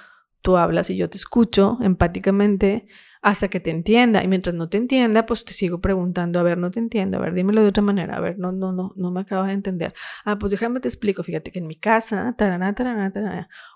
[0.41, 2.87] tú hablas y yo te escucho empáticamente
[3.21, 4.23] hasta que te entienda.
[4.23, 7.21] Y mientras no te entienda, pues te sigo preguntando, a ver, no te entiendo, a
[7.21, 9.93] ver, dímelo de otra manera, a ver, no, no, no, no me acabas de entender.
[10.25, 12.75] Ah, pues déjame te explico, fíjate que en mi casa, tarana,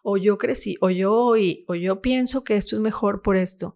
[0.03, 3.75] o yo crecí, o yo oí, o yo pienso que esto es mejor por esto.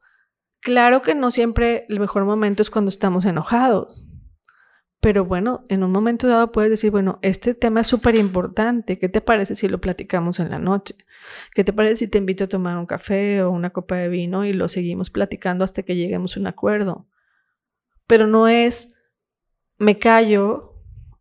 [0.62, 4.05] Claro que no siempre el mejor momento es cuando estamos enojados.
[5.00, 9.08] Pero bueno, en un momento dado puedes decir, bueno, este tema es súper importante, ¿qué
[9.08, 10.96] te parece si lo platicamos en la noche?
[11.54, 14.46] ¿Qué te parece si te invito a tomar un café o una copa de vino
[14.46, 17.08] y lo seguimos platicando hasta que lleguemos a un acuerdo?
[18.08, 18.96] Pero no es,
[19.78, 20.76] me callo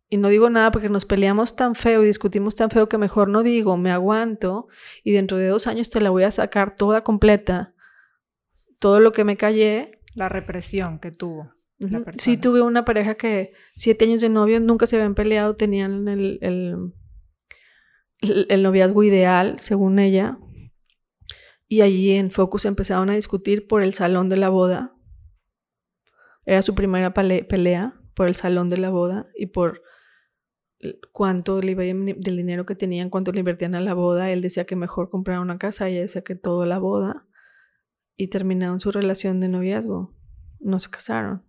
[0.09, 3.27] y no digo nada porque nos peleamos tan feo y discutimos tan feo que mejor
[3.27, 4.67] no digo, me aguanto
[5.03, 7.73] y dentro de dos años te la voy a sacar toda completa,
[8.79, 9.99] todo lo que me callé.
[10.13, 11.54] La represión que tuvo.
[12.21, 16.39] Sí, tuve una pareja que siete años de novio, nunca se habían peleado, tenían el,
[16.41, 16.93] el,
[18.49, 20.37] el, noviazgo ideal, según ella.
[21.67, 24.95] Y allí en Focus empezaron a discutir por el salón de la boda.
[26.45, 29.81] Era su primera pelea por el salón de la boda y por
[31.11, 34.31] cuánto le iba del dinero que tenían, cuánto le invertían a la boda.
[34.31, 37.25] Él decía que mejor comprar una casa, ella decía que todo la boda.
[38.15, 40.15] Y terminaron su relación de noviazgo.
[40.59, 41.43] No se casaron.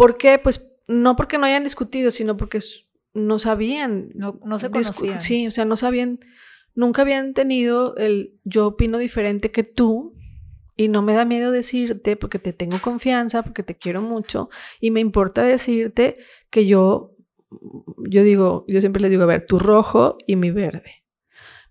[0.00, 0.38] ¿Por qué?
[0.38, 2.58] Pues no porque no hayan discutido, sino porque
[3.12, 4.08] no sabían.
[4.14, 5.20] No, se conocían.
[5.20, 6.20] Sí, o sea, no sabían,
[6.74, 10.16] nunca habían tenido el yo opino diferente que tú
[10.74, 14.48] y no me da miedo decirte porque te tengo confianza, porque te quiero mucho
[14.80, 16.16] y me importa decirte
[16.48, 17.14] que yo,
[18.08, 21.04] yo digo, yo siempre les digo, a ver, tu rojo y mi verde.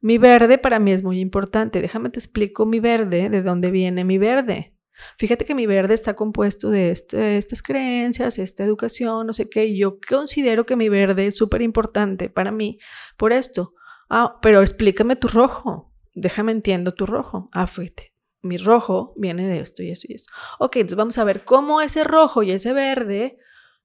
[0.01, 1.81] Mi verde para mí es muy importante.
[1.81, 4.75] Déjame te explico mi verde, de dónde viene mi verde.
[5.17, 9.65] Fíjate que mi verde está compuesto de este, estas creencias, esta educación, no sé qué,
[9.65, 12.79] y yo considero que mi verde es súper importante para mí
[13.17, 13.73] por esto.
[14.09, 17.49] Ah, pero explícame tu rojo, déjame entiendo tu rojo.
[17.51, 18.13] Ah, fuiste.
[18.41, 20.29] Mi rojo viene de esto y eso y eso.
[20.59, 23.37] Ok, entonces vamos a ver cómo ese rojo y ese verde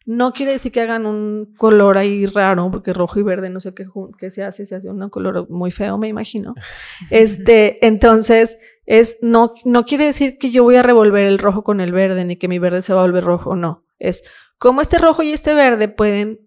[0.07, 3.75] no quiere decir que hagan un color ahí raro, porque rojo y verde no sé
[3.75, 3.87] qué,
[4.19, 6.55] qué se hace, se hace un color muy feo, me imagino.
[7.11, 11.81] Este, entonces, es, no, no quiere decir que yo voy a revolver el rojo con
[11.81, 13.85] el verde, ni que mi verde se va a volver rojo, no.
[13.99, 14.25] Es
[14.59, 16.41] cómo este rojo y este verde pueden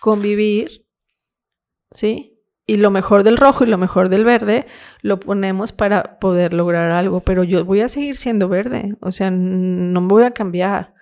[0.00, 0.86] convivir,
[1.90, 2.40] ¿sí?
[2.64, 4.66] Y lo mejor del rojo y lo mejor del verde
[5.00, 9.30] lo ponemos para poder lograr algo, pero yo voy a seguir siendo verde, o sea,
[9.30, 10.94] no me voy a cambiar,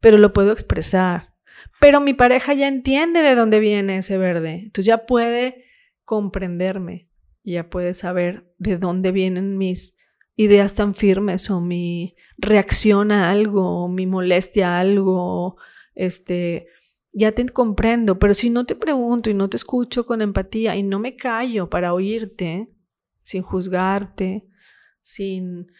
[0.00, 1.34] pero lo puedo expresar.
[1.80, 5.64] Pero mi pareja ya entiende de dónde viene ese verde, entonces ya puede
[6.04, 7.08] comprenderme,
[7.44, 9.98] ya puede saber de dónde vienen mis
[10.36, 15.56] ideas tan firmes o mi reacción a algo, o mi molestia a algo,
[15.94, 16.68] este,
[17.12, 20.82] ya te comprendo, pero si no te pregunto y no te escucho con empatía y
[20.82, 22.68] no me callo para oírte,
[23.22, 24.46] sin juzgarte,
[25.02, 25.70] sin,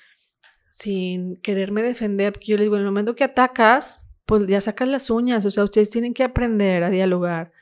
[0.71, 4.89] sin quererme defender, porque yo le digo, en el momento que atacas, pues ya sacas
[4.89, 7.53] las uñas, o sea, ustedes tienen que aprender a dialogar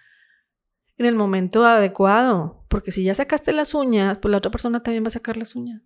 [0.99, 5.03] en el momento adecuado, porque si ya sacaste las uñas, pues la otra persona también
[5.03, 5.81] va a sacar las uñas.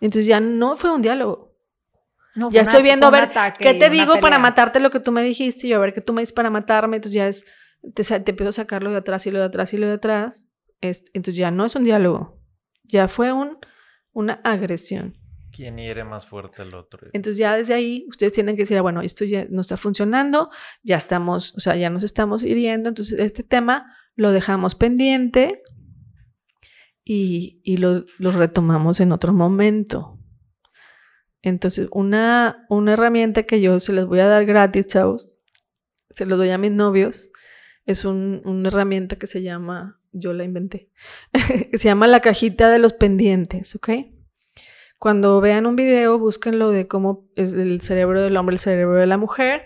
[0.00, 1.54] Entonces ya no fue un diálogo.
[2.50, 5.66] ya estoy viendo a ver qué te digo para matarte lo que tú me dijiste
[5.66, 6.96] y a ver qué tú me dices para matarme.
[6.96, 7.44] Entonces ya es,
[7.94, 9.94] te, te empiezo a sacar lo de atrás y lo de atrás y lo de
[9.94, 10.46] atrás.
[10.80, 12.38] entonces ya no es un diálogo.
[12.84, 13.58] Ya fue un,
[14.12, 15.16] una agresión.
[15.52, 17.08] ¿Quién hiere más fuerte al otro?
[17.12, 20.50] Entonces ya desde ahí ustedes tienen que decir, ah, bueno, esto ya no está funcionando,
[20.82, 22.88] ya estamos, o sea, ya nos estamos hiriendo.
[22.88, 25.62] Entonces este tema lo dejamos pendiente
[27.12, 30.16] y, lo, retomamos en otro momento.
[31.42, 35.28] Entonces, una, herramienta que yo se les voy a dar gratis, chavos,
[36.10, 37.32] se los doy a mis novios,
[37.84, 40.88] es una herramienta que se llama, yo la inventé,
[41.72, 43.88] se llama la cajita de los pendientes, ¿ok?
[45.00, 49.06] Cuando vean un video, búsquenlo de cómo es el cerebro del hombre, el cerebro de
[49.06, 49.62] la mujer.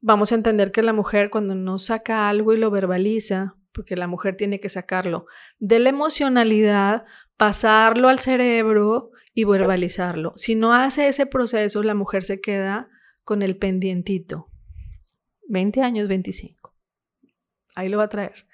[0.00, 4.06] Vamos a entender que la mujer cuando no saca algo y lo verbaliza, porque la
[4.06, 5.26] mujer tiene que sacarlo
[5.58, 7.04] de la emocionalidad,
[7.36, 10.32] pasarlo al cerebro y verbalizarlo.
[10.36, 12.88] Si no hace ese proceso, la mujer se queda
[13.22, 14.48] con el pendientito.
[15.48, 16.74] 20 años, 25.
[17.74, 18.46] Ahí lo va a traer.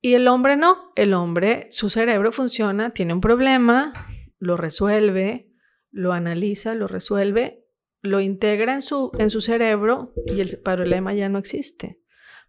[0.00, 0.92] Y el hombre no.
[0.96, 3.92] El hombre, su cerebro funciona, tiene un problema,
[4.40, 5.48] lo resuelve,
[5.92, 7.64] lo analiza, lo resuelve,
[8.02, 12.00] lo integra en su, en su cerebro y el problema ya no existe.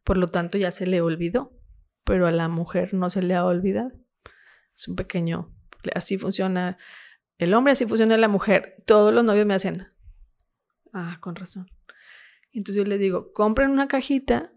[0.03, 1.54] Por lo tanto, ya se le olvidó.
[2.05, 3.91] Pero a la mujer no se le ha olvidado.
[4.73, 5.53] Es un pequeño,
[5.93, 6.77] así funciona
[7.37, 8.75] el hombre, así funciona la mujer.
[8.85, 9.87] Todos los novios me hacen,
[10.93, 11.67] ah, con razón.
[12.53, 14.51] Entonces yo les digo, compren una cajita.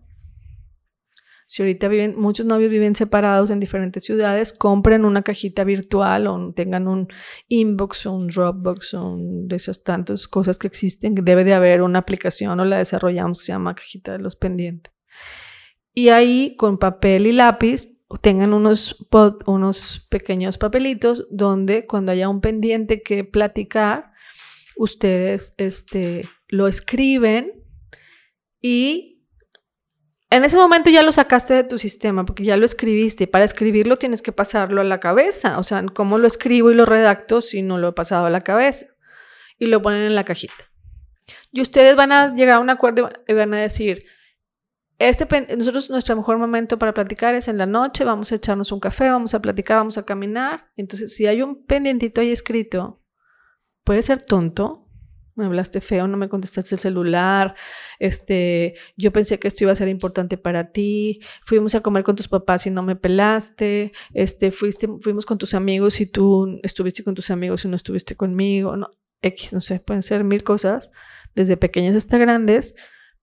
[1.46, 6.52] Si ahorita viven, muchos novios viven separados en diferentes ciudades, compren una cajita virtual o
[6.52, 7.08] tengan un
[7.48, 11.14] inbox o un Dropbox o de esas tantas cosas que existen.
[11.14, 14.92] Debe de haber una aplicación o la desarrollamos que se llama cajita de los pendientes.
[15.98, 19.04] Y ahí con papel y lápiz tengan unos,
[19.46, 24.12] unos pequeños papelitos donde cuando haya un pendiente que platicar,
[24.76, 27.64] ustedes este, lo escriben
[28.62, 29.24] y
[30.30, 33.26] en ese momento ya lo sacaste de tu sistema porque ya lo escribiste.
[33.26, 35.58] Para escribirlo tienes que pasarlo a la cabeza.
[35.58, 38.42] O sea, ¿cómo lo escribo y lo redacto si no lo he pasado a la
[38.42, 38.86] cabeza?
[39.58, 40.70] Y lo ponen en la cajita.
[41.50, 44.04] Y ustedes van a llegar a un acuerdo y van a decir,
[44.98, 48.80] este, nosotros nuestro mejor momento para platicar es en la noche, vamos a echarnos un
[48.80, 50.70] café, vamos a platicar, vamos a caminar.
[50.76, 53.00] Entonces, si hay un pendientito ahí escrito,
[53.84, 54.88] puede ser tonto,
[55.38, 57.54] me hablaste feo, no me contestaste el celular,
[58.00, 62.16] este, yo pensé que esto iba a ser importante para ti, fuimos a comer con
[62.16, 67.04] tus papás y no me pelaste, este, fuiste, fuimos con tus amigos y tú estuviste
[67.04, 68.90] con tus amigos y no estuviste conmigo, no,
[69.22, 70.90] X, no sé, pueden ser mil cosas,
[71.36, 72.74] desde pequeñas hasta grandes,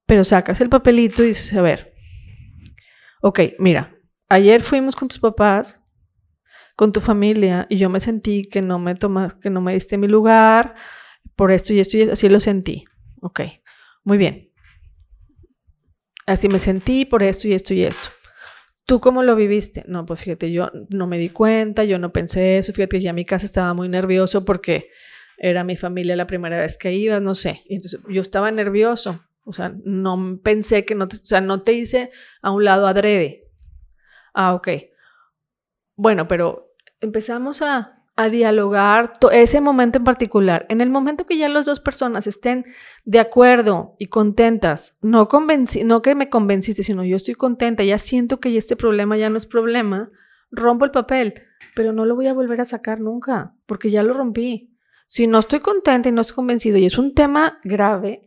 [0.06, 1.94] pero sacas el papelito y dices, a ver,
[3.22, 3.98] ok, mira,
[4.30, 5.82] ayer fuimos con tus papás,
[6.76, 9.98] con tu familia, y yo me sentí que no me tomas, que no me diste
[9.98, 10.76] mi lugar,
[11.36, 12.86] por esto y esto y así lo sentí.
[13.22, 13.42] Ok,
[14.04, 14.52] muy bien.
[16.26, 18.10] Así me sentí por esto y esto y esto.
[18.86, 19.84] ¿Tú cómo lo viviste?
[19.88, 23.14] No, pues fíjate, yo no me di cuenta, yo no pensé eso, fíjate que ya
[23.14, 24.90] mi casa estaba muy nervioso porque
[25.38, 27.62] era mi familia la primera vez que iba, no sé.
[27.68, 29.24] Entonces yo estaba nervioso.
[29.46, 32.88] O sea, no pensé que no te, o sea, no te hice a un lado
[32.88, 33.48] adrede.
[34.34, 34.68] Ah, ok.
[35.96, 40.66] Bueno, pero empezamos a, a dialogar ese momento en particular.
[40.70, 42.66] En el momento que ya las dos personas estén
[43.04, 47.98] de acuerdo y contentas, no, convenci no que me convenciste, sino yo estoy contenta, ya
[47.98, 50.10] siento que este problema ya no es problema,
[50.50, 51.36] rompo el papel,
[51.76, 54.72] pero no lo voy a volver a sacar nunca, porque ya lo rompí.
[55.08, 58.25] Si no estoy contenta y no estoy convencido y es un tema grave,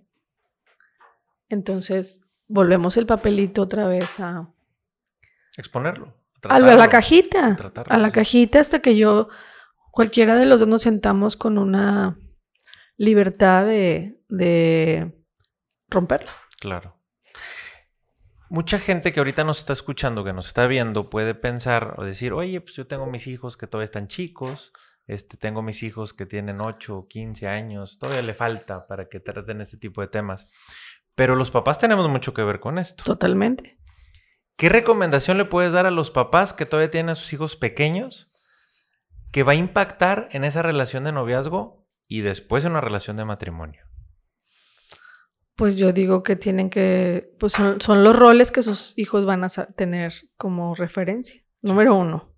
[1.49, 4.49] entonces, volvemos el papelito otra vez a...
[5.57, 6.15] Exponerlo.
[6.45, 7.57] A, la cajita.
[7.87, 9.29] A, la cajita hasta que yo,
[9.91, 12.17] cualquiera de los dos nos sentamos con una
[12.97, 15.25] libertad de, de
[15.89, 16.31] romperlo.
[16.61, 16.97] Claro.
[18.51, 22.33] Mucha gente que ahorita nos está escuchando, que nos está viendo, puede pensar o decir,
[22.33, 24.73] oye, pues yo tengo mis hijos que todavía están chicos,
[25.07, 29.21] este, tengo mis hijos que tienen 8 o 15 años, todavía le falta para que
[29.21, 30.51] traten este tipo de temas.
[31.19, 33.03] Pero los papás tenemos mucho que ver con esto.
[33.03, 33.77] Totalmente.
[34.57, 38.31] ¿Qué recomendación le puedes dar a los papás que todavía tienen a sus hijos pequeños
[39.33, 43.25] que va a impactar en esa relación de noviazgo y después en una relación de
[43.25, 43.83] matrimonio?
[45.57, 49.43] Pues yo digo que tienen que, pues son, son los roles que sus hijos van
[49.43, 51.43] a tener como referencia.
[51.63, 52.33] Número uno,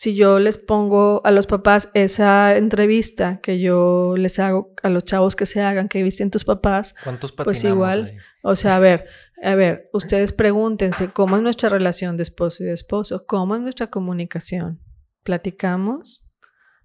[0.00, 5.04] si yo les pongo a los papás esa entrevista que yo les hago a los
[5.04, 9.04] chavos que se hagan, que visten tus papás, ¿Cuántos pues igual, o sea, a ver,
[9.42, 13.60] a ver, ustedes pregúntense cómo es nuestra relación de esposo y de esposo, cómo es
[13.60, 14.80] nuestra comunicación,
[15.22, 16.30] platicamos,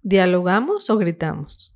[0.02, 1.74] dialogamos o gritamos,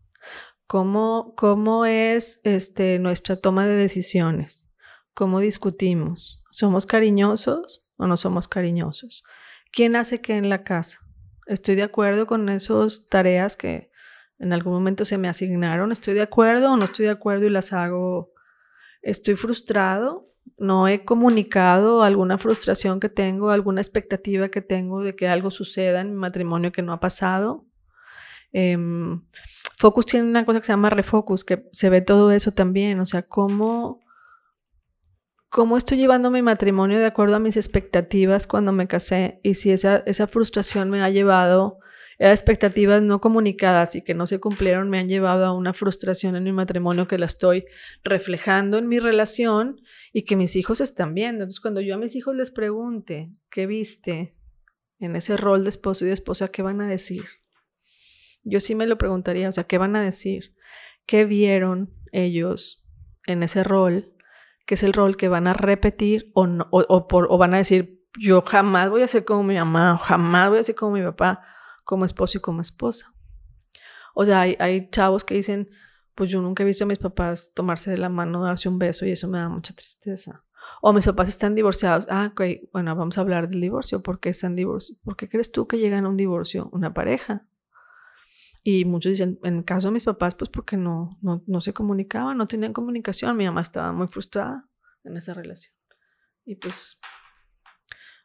[0.66, 4.70] cómo, cómo es este, nuestra toma de decisiones,
[5.14, 9.24] cómo discutimos, somos cariñosos o no somos cariñosos,
[9.72, 10.98] quién hace qué en la casa
[11.46, 13.90] Estoy de acuerdo con esas tareas que
[14.38, 15.92] en algún momento se me asignaron.
[15.92, 18.32] Estoy de acuerdo o no estoy de acuerdo y las hago.
[19.02, 20.28] Estoy frustrado.
[20.56, 26.00] No he comunicado alguna frustración que tengo, alguna expectativa que tengo de que algo suceda
[26.00, 27.66] en mi matrimonio que no ha pasado.
[28.52, 29.22] Em,
[29.76, 33.00] Focus tiene una cosa que se llama refocus, que se ve todo eso también.
[33.00, 34.00] O sea, cómo
[35.50, 39.72] cómo estoy llevando mi matrimonio de acuerdo a mis expectativas cuando me casé y si
[39.72, 41.80] esa, esa frustración me ha llevado,
[42.18, 46.36] esas expectativas no comunicadas y que no se cumplieron me han llevado a una frustración
[46.36, 47.64] en mi matrimonio que la estoy
[48.04, 49.80] reflejando en mi relación
[50.12, 51.42] y que mis hijos están viendo.
[51.42, 54.36] Entonces, cuando yo a mis hijos les pregunte, ¿qué viste
[55.00, 56.48] en ese rol de esposo y de esposa?
[56.48, 57.24] ¿Qué van a decir?
[58.44, 60.54] Yo sí me lo preguntaría, o sea, ¿qué van a decir?
[61.06, 62.84] ¿Qué vieron ellos
[63.26, 64.14] en ese rol?
[64.70, 68.88] Que es el rol que van a repetir o, o, van a decir, yo jamás
[68.88, 71.42] voy a ser como mi mamá, o jamás voy a ser como mi papá,
[71.82, 73.12] como esposo y como esposa.
[74.14, 75.70] O sea, hay, hay chavos que dicen,
[76.14, 79.04] pues yo nunca he visto a mis papás tomarse de la mano, darse un beso
[79.06, 80.44] y eso me da mucha tristeza.
[80.80, 82.06] O mis papás están divorciados.
[82.08, 84.04] Ah, ok, bueno, vamos a hablar del divorcio.
[84.04, 85.02] ¿Por qué están divorciados?
[85.02, 87.44] ¿Por qué crees tú que llegan a un divorcio una pareja?
[88.62, 91.72] Y muchos dicen, en el caso de mis papás, pues porque no, no, no se
[91.72, 93.36] comunicaban, no tenían comunicación.
[93.36, 94.68] Mi mamá estaba muy frustrada
[95.04, 95.74] en esa relación.
[96.44, 97.00] Y pues,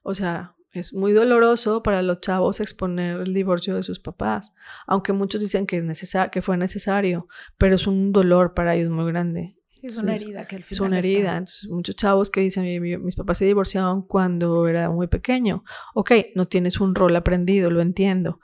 [0.03, 4.53] o sea, es muy doloroso para los chavos exponer el divorcio de sus papás,
[4.87, 7.27] aunque muchos dicen que, es que fue necesario,
[7.57, 9.57] pero es un dolor para ellos muy grande.
[9.81, 10.71] Es una herida que al final.
[10.71, 11.37] Es una herida.
[11.37, 15.63] Entonces, muchos chavos que dicen, mis papás se divorciaron cuando era muy pequeño.
[15.93, 18.39] Ok, no tienes un rol aprendido, lo entiendo.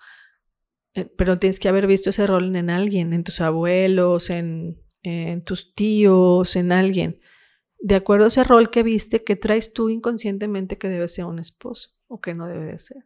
[0.93, 5.43] Eh, pero tienes que haber visto ese rol en alguien, en tus abuelos, en, en
[5.43, 7.19] tus tíos, en alguien.
[7.79, 11.39] De acuerdo a ese rol que viste, que traes tú inconscientemente que debe ser un
[11.39, 13.05] esposo o que no debe de ser.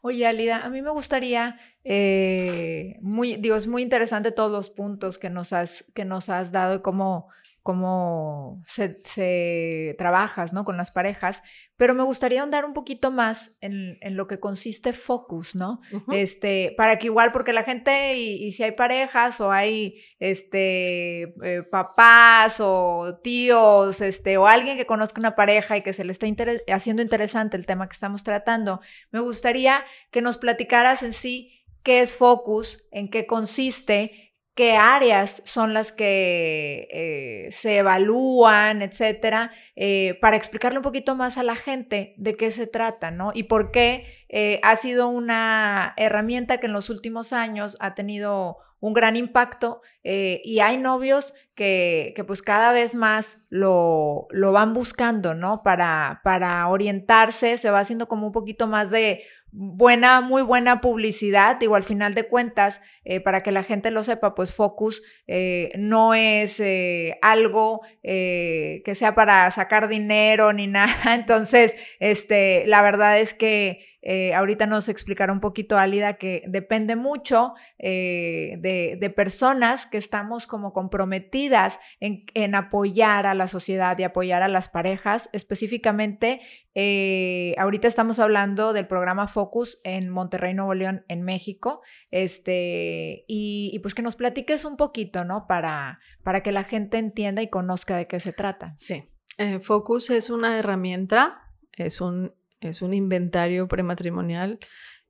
[0.00, 5.18] Oye, Alida, a mí me gustaría, eh, muy, digo, es muy interesante todos los puntos
[5.18, 7.28] que nos has, que nos has dado y cómo
[7.66, 10.64] cómo se, trabajas ¿no?
[10.64, 11.42] con las parejas,
[11.76, 15.80] pero me gustaría ahondar un poquito más en, lo que consiste Focus, ¿no?
[16.12, 21.64] este, para que igual, porque la gente, y, si hay parejas o hay este, eh,
[21.68, 26.26] papás o tíos, este, o alguien que conozca una pareja y que se le está
[26.72, 32.00] haciendo interesante el tema que estamos tratando, me gustaría que nos platicaras en sí qué
[32.00, 34.25] es Focus, en qué consiste
[34.56, 41.36] qué áreas son las que eh, se evalúan, etcétera, eh, para explicarle un poquito más
[41.36, 43.32] a la gente de qué se trata, ¿no?
[43.34, 48.56] Y por qué eh, ha sido una herramienta que en los últimos años ha tenido
[48.80, 54.74] un gran impacto y hay novios que, que, pues cada vez más lo, lo van
[54.74, 55.62] buscando, ¿no?
[55.62, 59.24] Para, para orientarse, se va haciendo como un poquito más de
[59.58, 61.56] buena, muy buena publicidad.
[61.56, 65.70] Digo, al final de cuentas, eh, para que la gente lo sepa, pues Focus eh,
[65.78, 71.14] no es eh, algo que sea para sacar dinero ni nada.
[71.14, 73.95] Entonces, este, la verdad es que
[74.34, 80.72] ahorita nos explicará un poquito Álida que depende mucho de, de, personas que estamos como
[80.72, 86.40] comprometidas en, en, apoyar a la sociedad y apoyar a las parejas, específicamente
[86.78, 91.80] eh, ahorita estamos hablando del programa Focus en Monterrey, Nuevo León, en México.
[92.10, 95.46] Este, y, pues que nos platiques un poquito, ¿no?
[95.46, 98.74] Para, para que la gente entienda y conozca de qué se trata.
[98.76, 99.04] Sí.
[99.38, 104.58] Eh, Focus es una herramienta, es un, es un inventario prematrimonial.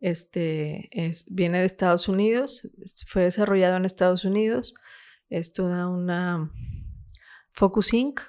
[0.01, 2.71] Este es, viene de Estados Unidos,
[3.09, 4.75] fue desarrollado en Estados Unidos.
[5.29, 6.53] Es toda una
[7.51, 8.21] Focus Inc.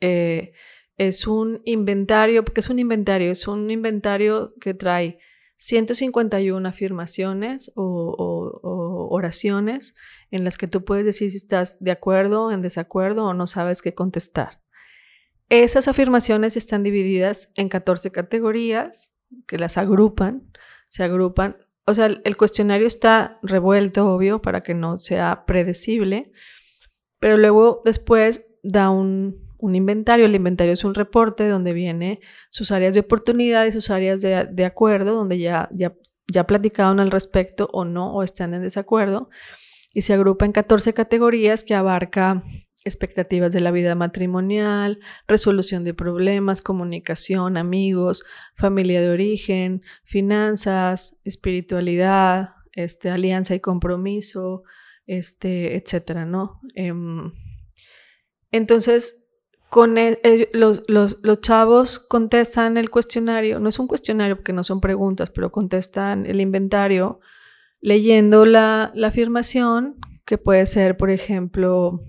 [0.00, 0.52] Eh,
[0.96, 5.18] es un inventario, porque es un inventario, es un inventario que trae
[5.56, 9.94] 151 afirmaciones o, oraciones
[10.30, 13.80] en las que tú puedes decir si estás de acuerdo, en desacuerdo o no sabes
[13.80, 14.63] qué contestar.
[15.62, 19.14] Esas afirmaciones están divididas en 14 categorías
[19.46, 20.50] que las agrupan,
[20.90, 21.58] se agrupan.
[21.86, 26.32] O sea, el cuestionario está revuelto, obvio, para que no sea predecible,
[27.20, 30.26] pero luego después da un, inventario.
[30.26, 32.18] El inventario es un reporte donde viene
[32.50, 35.94] sus áreas de oportunidad y sus áreas de, acuerdo, donde ya, ya,
[36.26, 39.30] ya platicaron al respecto o no, o están en desacuerdo.
[39.92, 42.42] Y se agrupa en 14 categorías que abarca
[42.84, 48.24] expectativas de la vida matrimonial, resolución de problemas, comunicación, amigos,
[48.54, 54.64] familia de origen, finanzas, espiritualidad, este, alianza y compromiso,
[55.06, 56.60] este, etcétera, ¿no?
[56.74, 57.32] Em,
[58.50, 59.24] entonces,
[59.70, 60.20] con e,
[60.52, 65.30] los, los, los, chavos contestan el cuestionario, no es un cuestionario porque no son preguntas,
[65.30, 67.20] pero contestan el inventario
[67.80, 72.00] leyendo la, la afirmación, que puede ser, por ejemplo,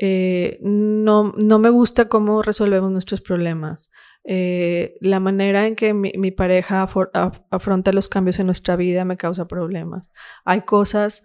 [0.00, 3.90] eh, no, no, me gusta cómo resolvemos nuestros problemas.
[4.24, 6.88] Eh, la manera en que mi, mi pareja
[7.50, 10.12] afronta los cambios en nuestra vida me causa problemas.
[10.44, 11.24] Hay cosas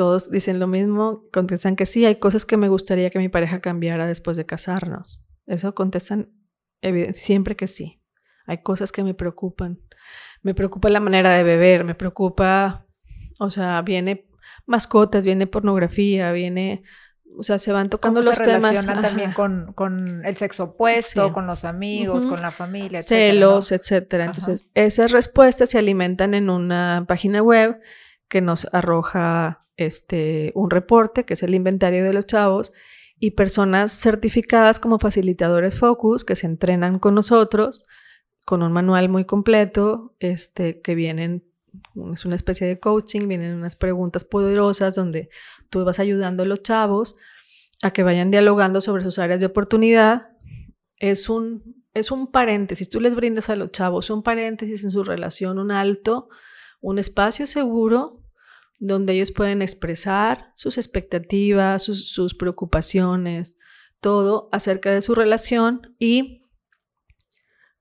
[0.00, 3.60] todos dicen lo mismo, contestan que sí, hay cosas que me gustaría que mi pareja
[3.60, 5.26] cambiara después de casarnos.
[5.46, 6.30] Eso contestan
[7.12, 8.02] siempre que sí.
[8.46, 9.80] Hay cosas que me preocupan.
[10.42, 12.86] Me preocupa la manera de beber, me preocupa,
[13.38, 14.26] o sea, viene
[14.64, 16.82] mascotas, viene pornografía, viene,
[17.38, 18.84] o sea, se van tocando los se temas.
[18.84, 24.24] también con, con, el sexo opuesto, con los amigos, con la familia, etcétera, celos, etcétera.
[24.26, 27.80] Entonces, esas respuestas se alimentan en una página web
[28.28, 32.72] que nos arroja este, un reporte, que es el inventario de los chavos,
[33.18, 37.86] y personas certificadas como facilitadores Focus que se entrenan con nosotros
[38.50, 41.44] con un manual muy completo, este, que vienen,
[42.12, 45.28] es una especie de coaching, vienen unas preguntas poderosas donde
[45.70, 47.16] tú vas ayudando a los chavos
[47.82, 50.28] a que vayan dialogando sobre sus áreas de oportunidad
[50.96, 55.02] es un, es un paréntesis, tú les brindas a los chavos un paréntesis en su
[55.02, 56.28] relación, un alto,
[56.80, 58.22] un espacio seguro
[58.78, 63.56] donde ellos pueden expresar sus expectativas, sus, sus preocupaciones,
[64.00, 66.40] todo acerca de su relación y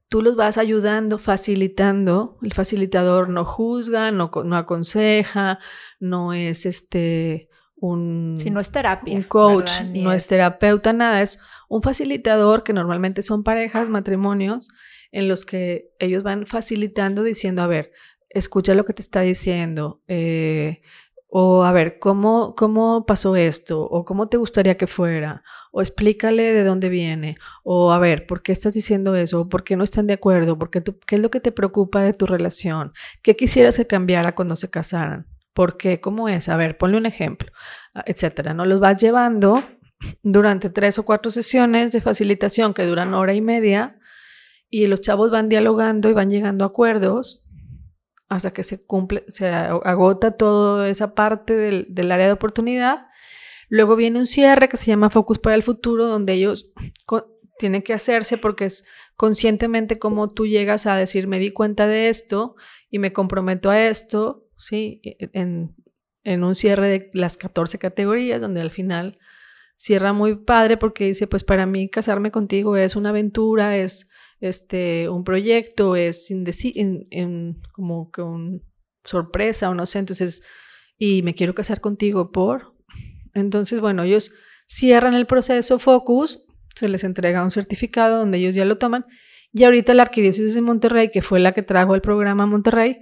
[0.09, 2.37] tú los vas ayudando, facilitando.
[2.41, 5.59] El facilitador no juzga, no, no aconseja,
[5.99, 7.49] no es este
[7.79, 8.37] un...
[8.39, 9.15] Si no es terapia.
[9.15, 10.27] Un coach, no es...
[10.27, 11.21] terapeuta, nada.
[11.21, 14.69] Es un facilitador que normalmente son parejas, matrimonios,
[15.11, 17.91] en los que ellos van facilitando diciendo, a ver,
[18.29, 20.01] escucha lo que te está diciendo.
[20.07, 20.81] Eh,
[21.31, 23.81] o a ver, ¿cómo, ¿cómo pasó esto?
[23.81, 25.43] ¿O cómo te gustaría que fuera?
[25.71, 27.37] O explícale de dónde viene.
[27.63, 29.47] O a ver, ¿por qué estás diciendo eso?
[29.47, 30.57] ¿Por qué no están de acuerdo?
[30.57, 32.93] ¿Por qué, ¿Qué es lo que te preocupa de tu relación?
[33.21, 35.27] ¿Qué quisieras que cambiara cuando se casaran?
[35.59, 35.99] ¿Por qué?
[35.99, 36.47] ¿Cómo es?
[36.47, 37.51] A ver, ponle un ejemplo,
[38.05, 38.53] etcétera.
[38.53, 39.61] No los vas llevando
[40.23, 43.99] durante tres o cuatro sesiones de facilitación que duran hora y media
[44.69, 47.45] y los chavos van dialogando y van llegando a acuerdos
[48.29, 53.07] hasta que se cumple, se agota toda esa parte del, área de oportunidad.
[53.67, 56.71] Luego viene un cierre que se llama Focus para el Futuro, donde ellos
[57.57, 58.85] tienen que hacerse porque es
[59.17, 62.55] conscientemente como tú llegas a decir, me di cuenta de esto
[62.89, 65.01] y me comprometo a esto, ¿sí?
[65.03, 65.75] E, e, en,
[66.23, 69.17] en un cierre de las 14 categorías, donde al final
[69.75, 74.09] cierra muy padre porque dice, pues para mí casarme contigo es una aventura, es
[74.41, 76.31] este, un proyecto, es
[77.71, 78.61] como que un
[79.03, 80.43] sorpresa o no sé, entonces,
[80.97, 82.75] y me quiero casar contigo por.
[83.33, 84.31] Entonces, bueno, ellos
[84.67, 86.43] cierran el proceso Focus,
[86.75, 89.05] se les entrega un certificado donde ellos ya lo toman,
[89.51, 92.99] y ahorita la Arquidiócesis de Monterrey, que fue la que trajo el programa a Monterrey,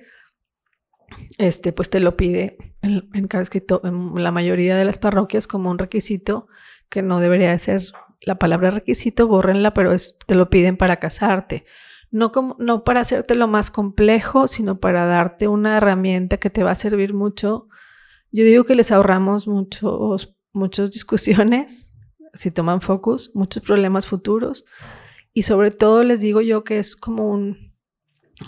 [1.38, 5.78] este, pues te lo pide en, en, en la mayoría de las parroquias como un
[5.78, 6.48] requisito
[6.90, 7.84] que no debería de ser
[8.22, 11.66] la palabra requisito, bórrenla, pero es, te lo piden para casarte.
[12.10, 16.64] No, como, no para hacerte lo más complejo, sino para darte una herramienta que te
[16.64, 17.68] va a servir mucho.
[18.32, 21.94] Yo digo que les ahorramos muchos, muchas discusiones,
[22.34, 24.66] si toman focus, muchos problemas futuros.
[25.34, 27.67] Y sobre todo les digo yo que es como un,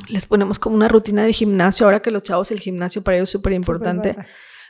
[0.07, 1.85] les ponemos como una rutina de gimnasio.
[1.85, 4.15] Ahora que los chavos, el gimnasio para ellos es súper importante.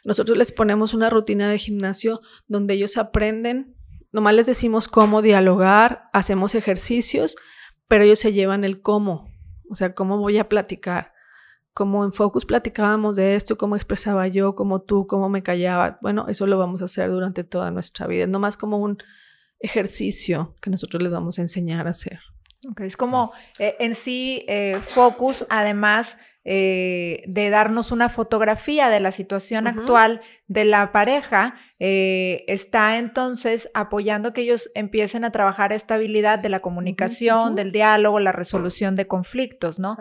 [0.06, 3.76] Nosotros les ponemos una rutina de gimnasio donde ellos aprenden
[4.12, 7.36] Nomás les decimos cómo dialogar, hacemos ejercicios,
[7.88, 9.32] pero ellos se llevan el cómo,
[9.70, 11.14] o sea, cómo voy a platicar.
[11.74, 16.00] Como en Focus platicábamos de esto, cómo expresaba yo, cómo tú, cómo me callaba.
[16.02, 18.24] Bueno, eso lo vamos a hacer durante toda nuestra vida.
[18.24, 18.98] Es nomás como un
[19.60, 22.20] ejercicio que nosotros les vamos a enseñar a hacer.
[22.68, 29.00] Okay, es como eh, en sí eh, Focus, además eh, de darnos una fotografía de
[29.00, 35.96] la situación actual de la pareja, está entonces apoyando que ellos empiecen a trabajar esta
[35.96, 39.96] habilidad de la comunicación, del diálogo, la resolución de conflictos, ¿no?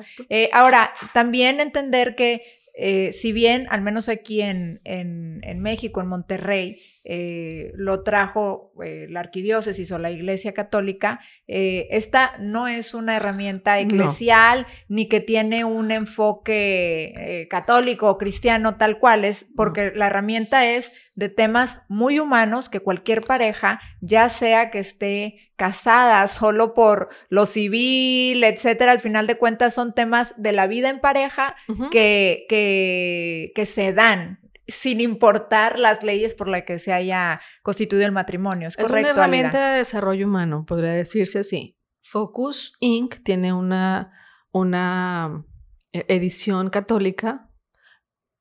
[0.52, 2.42] Ahora, también entender que
[3.12, 6.80] si bien, al menos aquí en, en, en México, en Monterrey,
[7.10, 13.16] eh, lo trajo eh, la arquidiócesis o la iglesia católica, eh, esta no es una
[13.16, 20.08] herramienta eclesial ni que tiene un enfoque católico o cristiano tal cual, es porque la
[20.08, 26.74] herramienta es de temas muy humanos que cualquier pareja, ya sea que esté casada solo
[26.74, 31.56] por lo civil, etcétera, al final de cuentas son temas de la vida en pareja
[31.90, 34.38] que, que, que se dan,
[34.68, 38.68] sin importar las leyes por las que se haya constituido el matrimonio.
[38.68, 38.96] ¿Es, correcto?
[38.96, 41.78] Es una herramienta de desarrollo humano, podría decirse así.
[42.02, 43.22] Focus Inc.
[43.24, 44.12] tiene una,
[44.52, 45.44] una
[45.92, 47.50] eh, edición católica,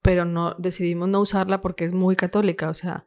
[0.02, 2.70] pero no decidimos no usarla porque es muy católica.
[2.70, 3.06] O sea,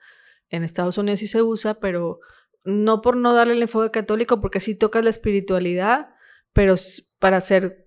[0.48, 2.20] en Estados Unidos sí se usa, pero
[2.64, 6.14] no por no darle el enfoque católico, porque sí toca la espiritualidad,
[6.54, 6.74] pero
[7.18, 7.86] para ser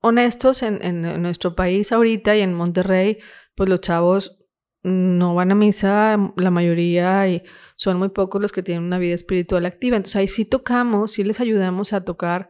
[0.00, 3.18] honestos, en, en nuestro país ahorita y en Monterrey,
[3.54, 4.41] pues los chavos
[4.82, 7.42] no van a misa la mayoría y
[7.76, 9.96] son muy pocos los que tienen una vida espiritual activa.
[9.96, 12.48] Entonces ahí sí tocamos, sí les ayudamos a tocar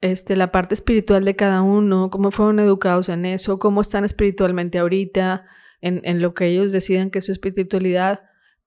[0.00, 4.78] este, la parte espiritual de cada uno, cómo fueron educados en eso, cómo están espiritualmente
[4.78, 5.46] ahorita,
[5.80, 8.22] en, en lo que ellos decidan que es su espiritualidad,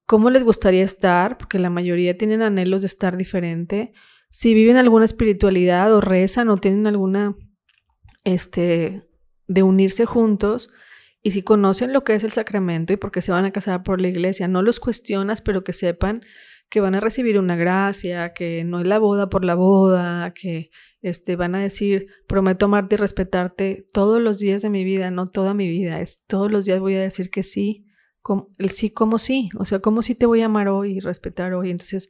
[0.06, 3.94] cómo les gustaría estar, porque la mayoría tienen anhelos de estar diferente,
[4.30, 7.36] si viven alguna espiritualidad o rezan o tienen alguna,
[8.24, 9.04] este,
[9.48, 10.72] de unirse juntos,
[11.28, 13.84] y si conocen lo que es el sacramento y por qué se van a casar
[13.84, 16.22] por la iglesia, no los cuestionas, pero que sepan
[16.70, 20.72] que van a recibir una gracia, que no es la boda por la boda, que
[21.02, 25.28] este, van a decir, prometo amarte y respetarte todos los días de mi vida, no
[25.28, 27.86] toda mi vida, es todos los días voy a decir que sí,
[28.58, 31.54] el sí como sí, o sea, como sí te voy a amar hoy y respetar
[31.54, 31.72] hoy.
[31.72, 32.10] Entonces,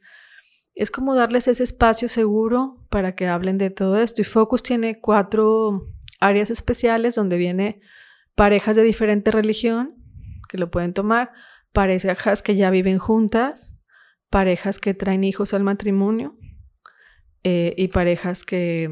[0.76, 4.22] es como darles ese espacio seguro para que hablen de todo esto.
[4.22, 5.88] Y Focus tiene cuatro
[6.20, 7.80] áreas especiales donde viene
[8.38, 9.96] parejas de diferente religión
[10.48, 11.32] que lo pueden tomar,
[11.72, 13.76] parejas que ya viven juntas,
[14.30, 16.38] parejas que traen hijos al matrimonio
[17.42, 18.90] eh, y parejas que,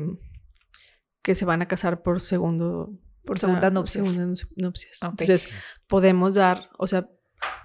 [1.23, 4.05] que se van a casar por segundo por segundas nupcias.
[4.57, 5.01] nupcias.
[5.03, 5.49] Entonces,
[5.87, 7.09] podemos dar, o sea,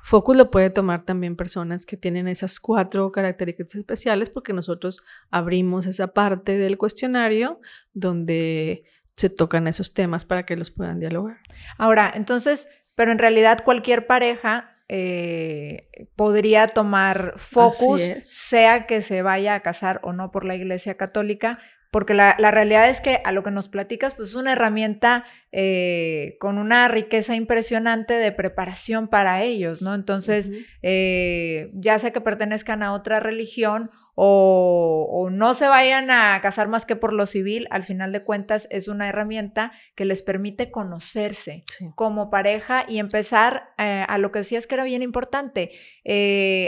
[0.04, 5.02] Focus lo puede tomar también personas que tienen esas cuatro características especiales porque nosotros
[5.32, 7.60] abrimos esa parte del cuestionario
[7.94, 8.84] donde
[9.16, 11.38] se tocan esos temas para que los puedan dialogar.
[11.78, 19.56] Ahora, entonces, pero en realidad cualquier pareja eh, podría tomar Focus, sea que se vaya
[19.56, 21.60] a casar o no por la Iglesia Católica,
[21.92, 26.38] porque la, realidad es que a lo que nos platicas, pues es una herramienta eh,
[26.40, 29.94] con una riqueza impresionante de preparación para ellos, ¿no?
[29.94, 36.70] Entonces, eh, ya sea que pertenezcan a otra religión o, no se vayan a casar
[36.70, 40.72] más que por lo civil, al final de cuentas es una herramienta que les permite
[40.72, 41.64] conocerse
[41.96, 45.72] como pareja y empezar eh, a lo que decías que era bien importante,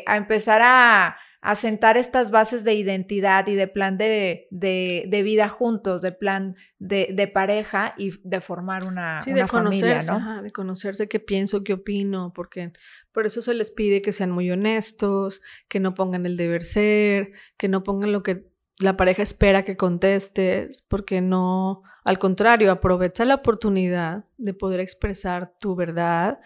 [0.05, 6.01] a empezar a asentar estas bases de identidad y de plan de, de, vida juntos,
[6.01, 10.41] de plan de, de, pareja y de formar una, sí, de familia, ¿no?
[10.41, 12.71] de conocerse qué pienso, qué opino, porque
[13.11, 17.33] por eso se les pide que sean muy honestos, que no pongan el deber ser,
[17.57, 23.25] que no pongan lo que la pareja espera que contestes, porque no, al contrario, aprovecha
[23.25, 26.39] la oportunidad de poder expresar tu verdad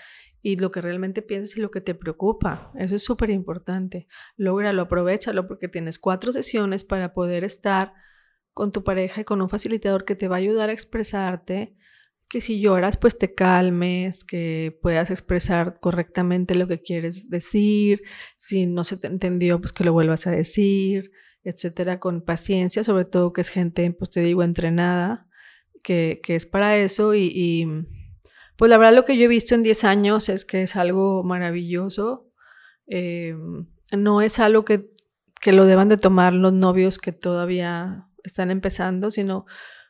[0.47, 2.71] y lo que realmente piensas y lo que te preocupa.
[2.75, 4.07] Eso es súper importante.
[4.37, 7.91] Lógralo, aprovechalo porque tienes cuatro sesiones para poder estar
[8.53, 11.75] con tu pareja y con un facilitador que te va a ayudar a expresarte,
[12.29, 18.03] que si lloras pues te calmes, que puedas expresar correctamente lo que quieres decir,
[18.37, 21.11] si no se te entendió pues que lo vuelvas a decir,
[21.43, 25.27] etcétera, con paciencia, sobre todo que es gente, pues te digo, entrenada,
[25.83, 27.85] que, que es para eso y
[28.57, 31.23] pues la verdad lo que yo he visto en 10 años es que es algo
[31.23, 32.31] maravilloso.
[32.87, 33.35] Eh,
[33.95, 34.89] no es algo que,
[35.39, 39.45] que, lo deban de tomar los novios que todavía están empezando, sino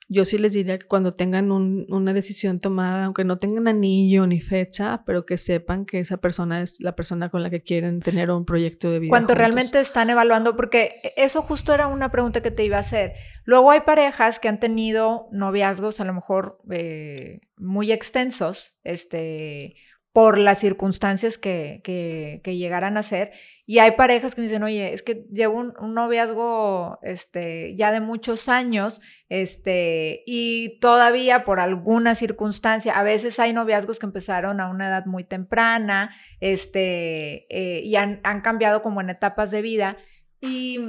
[0.10, 4.40] yo sí les diría que cuando tengan una decisión tomada, aunque no tengan anillo ni
[4.40, 8.32] fecha, pero que sepan que esa persona es la persona con la que quieren tener
[8.32, 9.10] un proyecto de vida.
[9.10, 13.14] Cuando realmente están evaluando, porque eso justo era una pregunta que te iba a hacer.
[13.48, 19.78] Luego hay parejas que han tenido noviazgos a lo mejor eh, muy extensos, este,
[20.12, 23.32] por las circunstancias que, que, llegaran a ser.
[23.66, 28.02] Y hay parejas que me dicen, oye, es que llevo un, noviazgo este, ya de
[28.02, 34.70] muchos años este, y todavía por alguna circunstancia, a veces hay noviazgos que empezaron a
[34.70, 39.96] una edad muy temprana este, eh, y han, han cambiado como en etapas de vida.
[40.42, 40.80] Y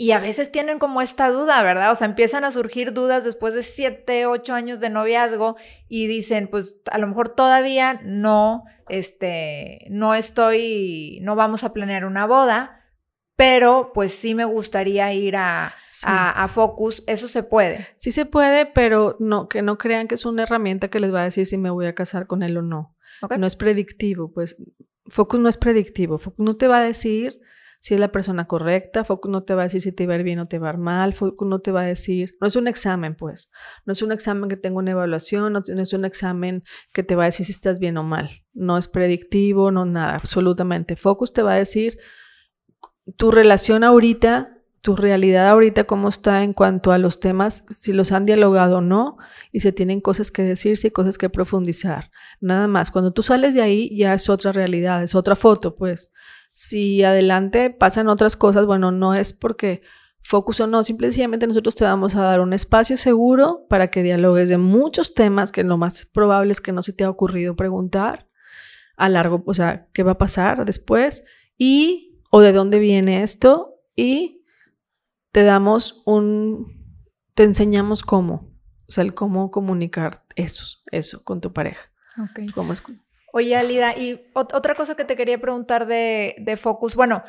[0.00, 1.90] y a veces tienen como esta duda, ¿verdad?
[1.90, 5.56] O sea, empiezan a surgir dudas después de siete, ocho años de noviazgo
[5.88, 12.04] y dicen, pues a lo mejor todavía no, este, no estoy, no vamos a planear
[12.04, 12.84] una boda,
[13.34, 15.74] pero pues sí me gustaría ir a,
[16.04, 17.88] a, Focus, eso se puede.
[17.96, 21.22] Sí se puede, pero no, que no crean que es una herramienta que les va
[21.22, 22.94] a decir si me voy a casar con él o no.
[23.36, 24.62] No es predictivo, pues
[25.06, 27.40] Focus no es predictivo, Focus no te va a decir
[27.80, 30.16] si es la persona correcta, Focus no te va a decir si te va a
[30.16, 32.46] ir bien o te va a ir mal, Focus no te va a decir, no
[32.46, 33.50] es un examen pues,
[33.86, 37.24] no es un examen que tenga una evaluación, no, es un examen que te va
[37.24, 40.96] a decir si estás bien o mal, no es predictivo, no nada, absolutamente.
[40.96, 41.98] Focus te va a decir
[43.16, 48.12] tu relación ahorita, tu realidad ahorita, cómo está en cuanto a los temas, si los
[48.12, 49.18] han dialogado o no,
[49.52, 52.10] y se tienen cosas que decirse y cosas que profundizar.
[52.40, 56.12] Nada más, cuando tú sales de ahí ya es otra realidad, es otra foto, pues.
[56.60, 59.80] Si adelante pasan otras cosas, bueno, no es porque
[60.24, 64.48] focus o no, simplemente nosotros te vamos a dar un espacio seguro para que dialogues
[64.48, 68.28] de muchos temas que lo más probable es que no se te ha ocurrido preguntar
[68.96, 71.24] a largo, o sea, qué va a pasar después
[71.56, 74.42] y o de dónde viene esto y
[75.30, 76.98] te damos un,
[77.34, 78.52] te enseñamos cómo,
[78.88, 81.88] o sea, el cómo comunicar eso, eso con tu pareja.
[82.30, 82.48] Okay.
[82.48, 82.82] Cómo es,
[83.32, 87.22] Oye, Alida, y otra cosa que te quería preguntar de, de, Focus, bueno,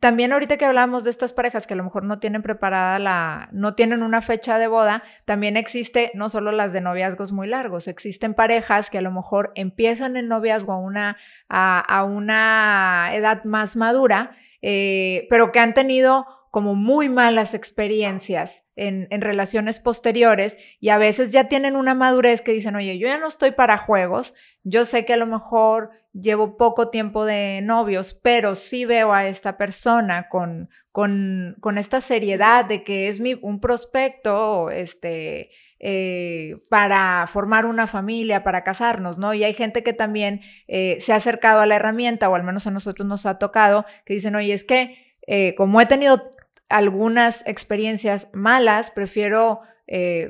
[0.00, 3.48] también ahorita que hablamos de estas parejas que a lo mejor no tienen preparada la,
[3.52, 7.88] no tienen una fecha de boda, también existe no solo las de noviazgos muy largos,
[7.88, 13.76] existen parejas que a lo mejor empiezan el noviazgo a una, a, una edad más
[13.76, 20.98] madura, eh, pero que han tenido como muy malas experiencias en, relaciones posteriores y a
[20.98, 24.84] veces ya tienen una madurez que dicen, oye, yo ya no estoy para juegos, yo
[24.84, 29.56] sé que a lo mejor llevo poco tiempo de novios, pero sí veo a esta
[29.56, 37.64] persona con, con, con esta seriedad de que es un prospecto, este, eh, para formar
[37.64, 39.32] una familia, para casarnos, ¿no?
[39.32, 42.66] Y hay gente que también eh, se ha acercado a la herramienta, o al menos
[42.66, 46.30] a nosotros nos ha tocado, que dicen, oye, es que eh, como he tenido
[46.76, 49.60] algunas experiencias malas, prefiero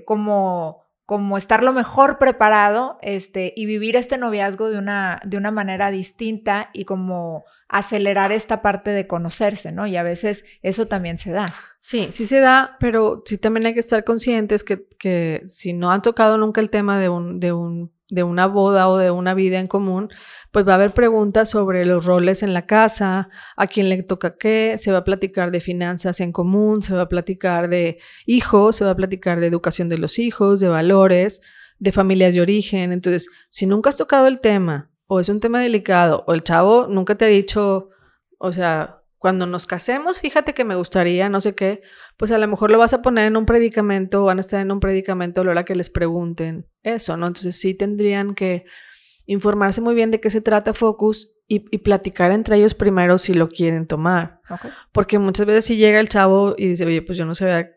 [0.06, 0.82] como
[1.12, 5.90] como estar lo mejor preparado este, y vivir este noviazgo de una, de una manera
[5.90, 9.86] distinta y como acelerar esta parte de conocerse, ¿no?
[9.86, 11.52] Y a veces eso también se da.
[11.80, 15.90] Sí, sí se da, pero sí también hay que estar conscientes que, que si no
[15.90, 19.32] han tocado nunca el tema de un, de un de una boda o de una
[19.32, 20.10] vida en común,
[20.50, 24.36] pues va a haber preguntas sobre los roles en la casa, a quién le toca
[24.36, 28.76] qué, se va a platicar de finanzas en común, se va a platicar de hijos,
[28.76, 31.40] se va a platicar de educación de los hijos, de valores,
[31.78, 32.92] de familias de origen.
[32.92, 36.88] Entonces, si nunca has tocado el tema o es un tema delicado o el chavo
[36.88, 37.88] nunca te ha dicho,
[38.36, 41.80] o sea, cuando nos casemos, fíjate que me gustaría, no sé qué,
[42.16, 44.72] pues a lo mejor lo vas a poner en un predicamento, van a estar en
[44.72, 47.28] un predicamento a la hora que les pregunten eso, ¿no?
[47.28, 48.64] Entonces sí tendrían que
[49.26, 53.48] informarse muy bien de qué se trata Focus y, platicar entre ellos primero si lo
[53.48, 54.40] quieren tomar.
[54.90, 57.70] Porque muchas veces si llega el chavo y dice, oye, pues yo no sabía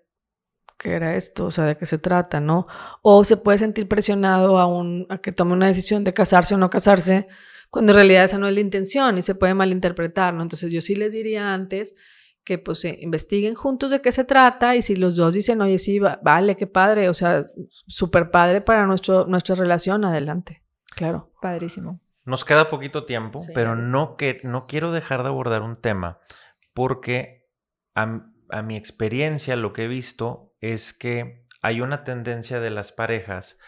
[0.79, 2.65] qué era esto, o sea, de qué se trata, ¿no?
[3.03, 6.57] O se puede sentir presionado a, un, a que tome una decisión de casarse o
[6.57, 7.27] no casarse
[7.75, 10.41] cuando en realidad esa no es la intención y se puede malinterpretar, ¿no?
[10.43, 11.97] Entonces yo sí les diría antes
[12.45, 15.99] que pues investiguen juntos de qué se trata y si los dos dicen, oye, sí,
[15.99, 20.63] vale, qué padre, o sea, súper padre para nuestro, nuestra relación, adelante.
[20.95, 21.33] Claro.
[21.41, 21.99] Padrísimo.
[22.23, 26.19] Nos queda poquito tiempo, pero no, que, no quiero dejar de abordar un tema
[26.73, 27.45] porque
[27.93, 28.21] a,
[28.51, 33.59] a mi experiencia lo que he visto es que hay una tendencia de las parejas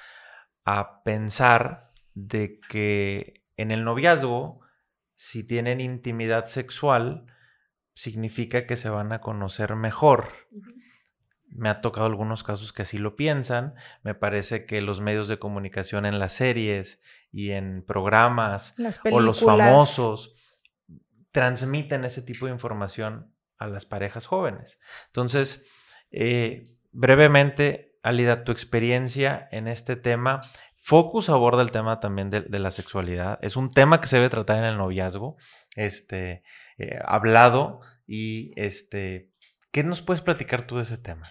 [0.63, 4.61] a pensar de que en el noviazgo,
[5.15, 7.25] si tienen intimidad sexual,
[7.93, 10.31] significa que se van a conocer mejor.
[11.47, 13.73] Me ha tocado algunos casos que así lo piensan.
[14.03, 17.01] Me parece que los medios de comunicación en las series
[17.31, 18.75] y en programas
[19.11, 20.35] o los famosos
[21.31, 24.79] transmiten ese tipo de información a las parejas jóvenes.
[25.07, 25.67] Entonces,
[26.11, 30.41] eh, brevemente, Alida, tu experiencia en este tema
[30.87, 33.39] Focus aborda el tema también de, la sexualidad.
[33.41, 35.35] Es un tema que se debe tratar en el noviazgo,
[35.75, 36.43] este,
[36.77, 39.33] eh, hablado y este,
[39.73, 41.27] ¿qué nos puedes platicar tú de ese tema?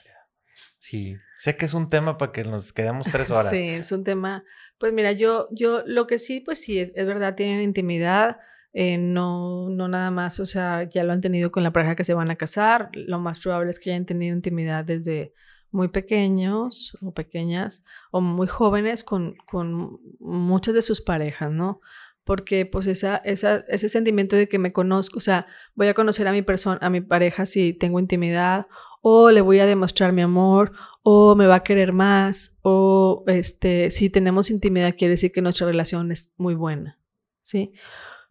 [0.77, 3.49] Sí, sé que es un tema para que nos quedemos tres horas.
[3.49, 4.45] Sí, es un tema,
[4.77, 8.37] pues mira, yo, yo lo que sí, pues sí, es, verdad, tienen intimidad,
[8.75, 12.05] eh, no, no nada más, o sea, ya lo han tenido con la pareja que
[12.05, 15.33] se van a casar, lo más probable es que hayan tenido intimidad desde
[15.77, 21.81] muy pequeños o pequeñas o muy jóvenes con, con muchas de sus parejas, ¿no?
[22.25, 26.33] Porque pues esa, ese sentimiento de que me conozco, o sea, voy a conocer a
[26.33, 28.67] mi persona, a mi pareja si tengo intimidad
[29.03, 30.73] o le voy a demostrar mi amor
[31.03, 35.69] o me va a querer más o este, si tenemos intimidad quiere decir que nuestra
[35.69, 36.99] relación es muy buena,
[37.43, 37.75] ¿sí?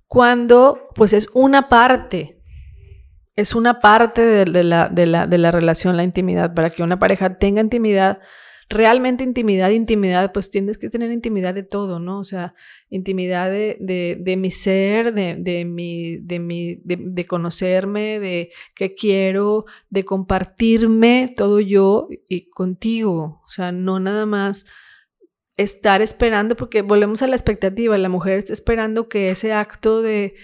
[0.08, 2.35] Cuando pues es una parte
[3.36, 6.54] es una parte de, la, de, la, de, la, relación, la intimidad.
[6.54, 8.20] Para que una pareja tenga intimidad,
[8.70, 12.20] realmente intimidad, intimidad, pues tienes que tener intimidad de todo, ¿no?
[12.20, 12.54] O sea,
[12.90, 13.78] intimidad de,
[14.20, 21.60] de mi ser, de, mi, de, mi, de, conocerme, de qué quiero, de compartirme todo
[21.60, 23.42] yo y contigo.
[23.46, 24.66] O sea, no nada más
[25.58, 30.36] estar esperando, porque volvemos a la expectativa, la mujer está esperando que ese acto de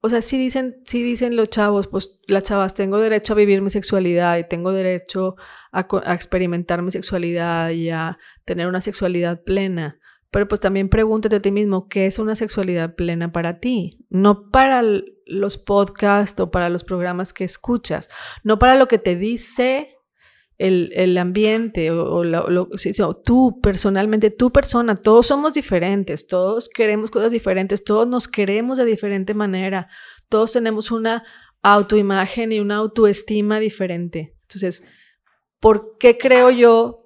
[0.00, 3.62] o sea, sí dicen, sí dicen los chavos, pues las chavas, tengo derecho a vivir
[3.62, 5.36] mi sexualidad y tengo derecho
[5.72, 9.98] a, experimentar mi sexualidad y a tener una sexualidad plena.
[10.30, 14.04] Pero pues también pregúntate a ti mismo, ¿qué es una sexualidad plena para ti?
[14.10, 14.82] No para
[15.24, 18.08] los podcasts o para los programas que escuchas,
[18.44, 19.95] no para lo que te dice
[20.58, 22.68] el, ambiente o, lo,
[23.24, 28.84] tú personalmente, tu persona, todos somos diferentes, todos queremos cosas diferentes, todos nos queremos de
[28.84, 29.88] diferente manera,
[30.28, 31.24] todos tenemos una
[31.62, 34.34] autoimagen y una autoestima diferente.
[34.42, 34.86] Entonces,
[35.60, 37.02] ¿por qué creo yo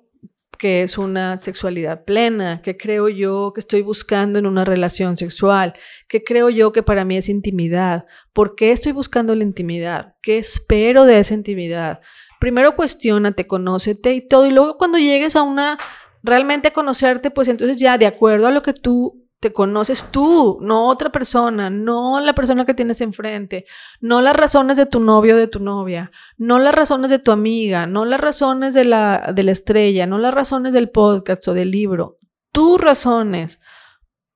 [0.58, 2.60] que es una sexualidad plena?
[2.62, 5.72] ¿Qué creo yo que estoy buscando en una relación sexual?
[6.06, 8.04] ¿Qué creo yo que para mí es intimidad?
[8.34, 10.16] ¿Por qué estoy buscando la intimidad?
[10.20, 12.00] ¿Qué espero de esa intimidad?
[12.40, 15.78] Primero cuestionate, conócete y todo, y luego cuando llegues a una,
[16.22, 20.88] realmente conocerte, pues entonces ya de acuerdo a lo que tú te conoces tú, no
[20.88, 23.64] otra persona, no la persona que tienes enfrente,
[24.00, 27.30] no las razones de tu novio o de tu novia, no las razones de tu
[27.30, 31.54] amiga, no las razones de la, de la estrella, no las razones del podcast o
[31.54, 32.18] del libro,
[32.52, 33.60] tus razones,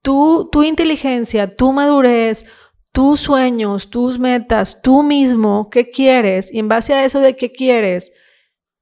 [0.01, 2.47] tu, tu inteligencia, tu madurez,
[2.95, 7.51] tus sueños, tus metas, tú mismo, qué quieres, y en base a eso de qué
[7.51, 8.13] quieres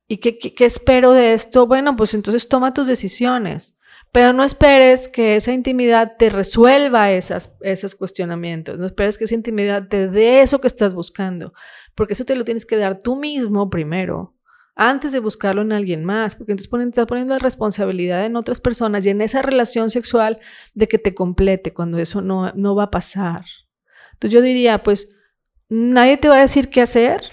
[0.06, 3.78] y qué, qué, espero de esto, bueno, pues entonces toma tus decisiones.
[4.12, 8.78] Pero no esperes que esa intimidad te resuelva esas, esos cuestionamientos.
[8.78, 11.54] No esperes que esa intimidad te dé eso que estás buscando.
[11.94, 14.36] Porque eso te lo tienes que dar tú mismo primero
[14.74, 19.06] antes de buscarlo en alguien más, porque entonces estás poniendo la responsabilidad en otras personas
[19.06, 20.38] y en esa relación sexual
[20.74, 23.44] de que te complete cuando eso no, no va a pasar.
[24.22, 25.18] Entonces yo diría, pues
[25.68, 27.32] nadie te va a decir qué hacer,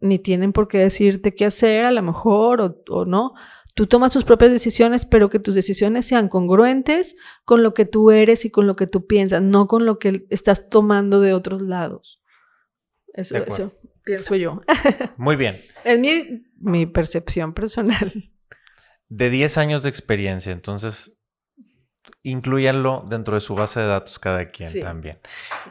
[0.00, 3.34] ni tienen por qué decirte qué hacer a lo mejor o, o no.
[3.76, 8.10] Tú tomas tus propias decisiones, pero que tus decisiones sean congruentes con lo que tú
[8.10, 11.62] eres y con lo que tú piensas, no con lo que estás tomando de otros
[11.62, 12.20] lados.
[13.14, 14.62] Eso, eso pienso yo.
[15.16, 15.56] Muy bien.
[15.84, 18.32] Es mi, mi percepción personal.
[19.08, 21.19] De 10 años de experiencia, entonces
[22.22, 25.20] incluyanlo dentro de su base de datos cada quien también.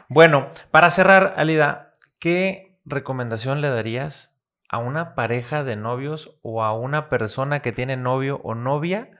[0.08, 6.72] Bueno, para cerrar, Alida, ¿qué recomendación le darías a una pareja de novios o a
[6.72, 9.10] una persona que tiene novio o novia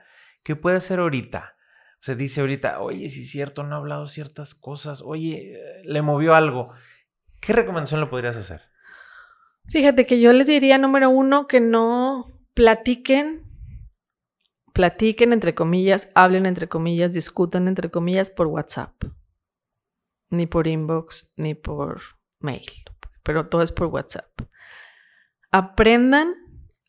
[0.43, 1.55] que puede ser ahorita?
[2.01, 6.01] O sea, dice ahorita, oye, si es cierto, no ha hablado ciertas cosas, oye, le
[6.01, 6.73] movió algo.
[7.39, 8.61] ¿Qué recomendación le podrías hacer?
[9.67, 13.50] Fíjate que yo les diría, número uno, que no platiquen,
[14.73, 18.93] platiquen entre comillas, hablen entre comillas, discutan entre comillas por WhatsApp,
[20.29, 22.01] ni por inbox, ni por
[22.39, 22.65] mail,
[23.23, 24.29] pero todo es por WhatsApp.
[25.51, 26.33] Aprendan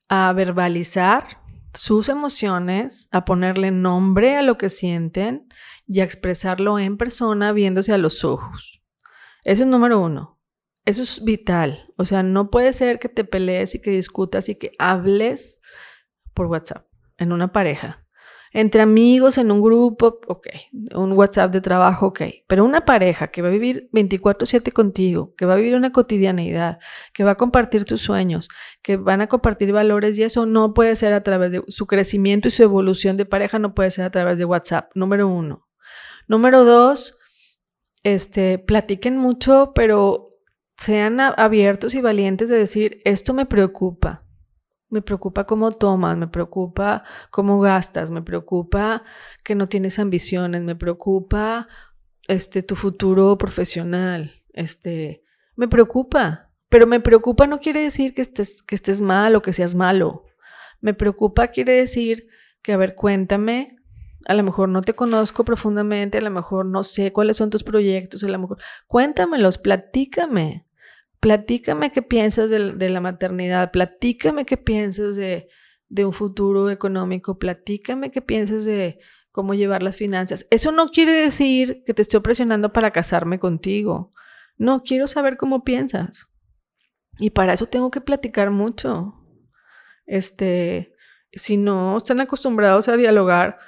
[0.08, 1.40] a verbalizar
[1.74, 5.48] sus emociones, a ponerle nombre a lo que sienten
[5.86, 8.82] y a expresarlo en persona viéndose a los ojos.
[9.44, 10.38] Eso es número uno.
[10.84, 11.92] Eso es vital.
[11.96, 15.62] O sea, no puede ser que te pelees y que discutas y que hables
[16.34, 16.91] por WhatsApp
[17.22, 18.04] en una pareja.
[18.54, 20.48] Entre amigos, en un grupo, ok.
[20.94, 22.20] Un WhatsApp de trabajo, ok.
[22.46, 26.78] Pero una pareja que va a vivir 24/7 contigo, que va a vivir una cotidianeidad,
[27.14, 28.50] que va a compartir tus sueños,
[28.82, 32.48] que van a compartir valores y eso no puede ser a través de su crecimiento
[32.48, 34.90] y su evolución de pareja, no puede ser a través de WhatsApp.
[34.94, 35.66] Número uno.
[36.28, 37.20] Número dos,
[38.02, 40.28] este, platiquen mucho, pero
[40.76, 44.21] sean abiertos y valientes de decir, esto me preocupa.
[44.92, 49.04] Me preocupa cómo tomas, me preocupa cómo gastas, me preocupa
[49.42, 51.66] que no tienes ambiciones, me preocupa
[52.28, 55.24] este tu futuro profesional, este,
[55.56, 59.54] me preocupa, pero me preocupa no quiere decir que estés que estés mal o que
[59.54, 60.26] seas malo.
[60.82, 62.28] Me preocupa quiere decir
[62.60, 63.78] que a ver, cuéntame
[64.26, 67.64] a lo mejor no te conozco profundamente, a lo mejor no sé cuáles son tus
[67.64, 70.66] proyectos, a lo mejor cuéntamelos, platícame.
[71.22, 75.46] Platícame qué piensas de, la maternidad, platícame qué piensas de,
[76.04, 78.98] un futuro económico, platícame qué piensas de
[79.30, 80.48] cómo llevar las finanzas.
[80.50, 84.10] Eso no quiere decir que te estoy presionando para casarme contigo.
[84.56, 86.26] No, quiero saber cómo piensas.
[87.20, 89.14] Y para eso tengo que platicar mucho.
[90.06, 90.92] Este,
[91.32, 93.60] si no están acostumbrados a dialogar,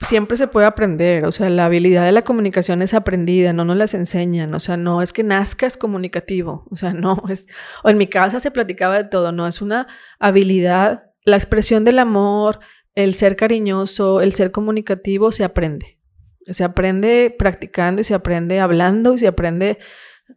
[0.00, 3.76] siempre se puede aprender, o sea, la habilidad de la comunicación es aprendida, no nos
[3.76, 7.46] las enseñan, o sea, no es que nazcas comunicativo, o sea, no es,
[7.84, 9.86] o en mi casa se platicaba de todo, no, es una
[10.18, 12.60] habilidad, la expresión del amor,
[12.94, 15.98] el ser cariñoso, el ser comunicativo se aprende,
[16.46, 19.78] se aprende practicando y se aprende hablando y se aprende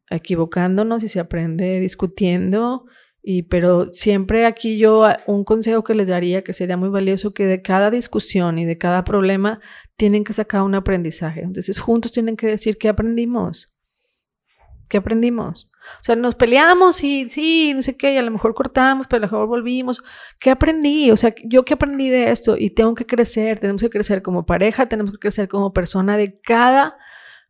[0.09, 2.85] equivocándonos y se aprende discutiendo
[3.25, 7.33] y, pero siempre aquí yo ah, un consejo que les daría que sería muy valioso
[7.33, 9.61] que de cada discusión y de cada problema
[9.95, 11.41] tienen que sacar un aprendizaje.
[11.41, 13.73] Entonces juntos tienen que decir qué aprendimos.
[14.89, 15.71] ¿Qué aprendimos?
[16.01, 19.19] O sea, nos peleamos y sí, no sé qué, y a lo mejor cortamos, pero
[19.19, 20.03] a lo mejor volvimos.
[20.37, 21.09] ¿Qué aprendí?
[21.09, 24.45] O sea, yo qué aprendí de esto y tengo que crecer, tenemos que crecer como
[24.45, 26.97] pareja, tenemos que crecer como persona de cada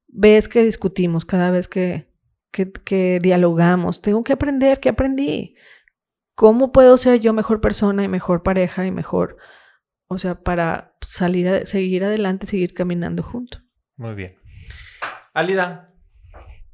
[0.08, 2.12] vez que discutimos, cada vez que,
[2.54, 4.01] que, dialogamos.
[4.01, 5.56] Tengo que aprender qué aprendí.
[6.36, 9.38] ¿Cómo puedo ser yo mejor persona y mejor pareja y mejor,
[10.08, 13.62] o sea, para salir a seguir adelante, seguir caminando juntos?
[13.97, 14.36] Muy bien.
[15.34, 15.93] Alida,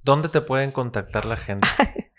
[0.02, 1.68] ¿dónde te pueden contactar la gente?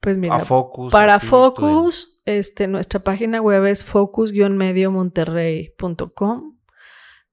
[0.00, 6.56] pues mira, Focus, para Focus, este, nuestra página web es focus-mediomonterrey.com.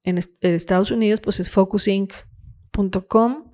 [0.04, 3.47] En Estados Unidos, pues es focusinc.com.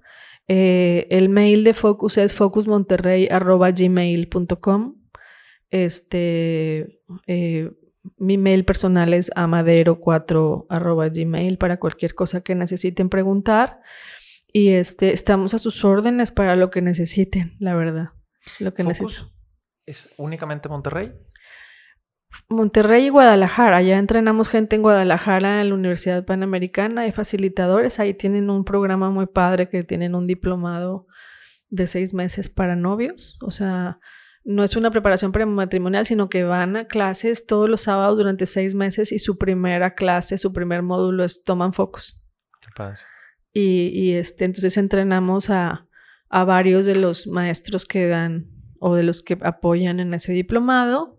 [0.48, 4.94] Eh, el mail de Focus es focusmonterrey.gmail.com.
[5.70, 7.70] Este, eh,
[8.18, 13.80] mi mail personal es amadero4 para cualquier cosa que necesiten preguntar.
[14.52, 18.10] Y este, estamos a sus órdenes para lo que necesiten, la verdad.
[18.60, 19.28] Lo que Focus
[19.86, 21.12] ¿Es únicamente Monterrey?
[22.48, 23.82] Monterrey y Guadalajara.
[23.82, 29.10] Ya entrenamos gente en Guadalajara en la Universidad Panamericana, hay facilitadores, ahí tienen un programa
[29.10, 31.06] muy padre que tienen un diplomado
[31.70, 33.38] de seis meses para novios.
[33.42, 33.98] O sea,
[34.44, 38.74] no es una preparación prematrimonial, sino que van a clases todos los sábados durante seis
[38.74, 42.22] meses y su primera clase, su primer módulo es toman focos.
[42.60, 42.98] Qué padre.
[43.52, 45.86] Y, y este, entonces entrenamos a,
[46.28, 51.13] a varios de los maestros que dan o de los que apoyan en ese diplomado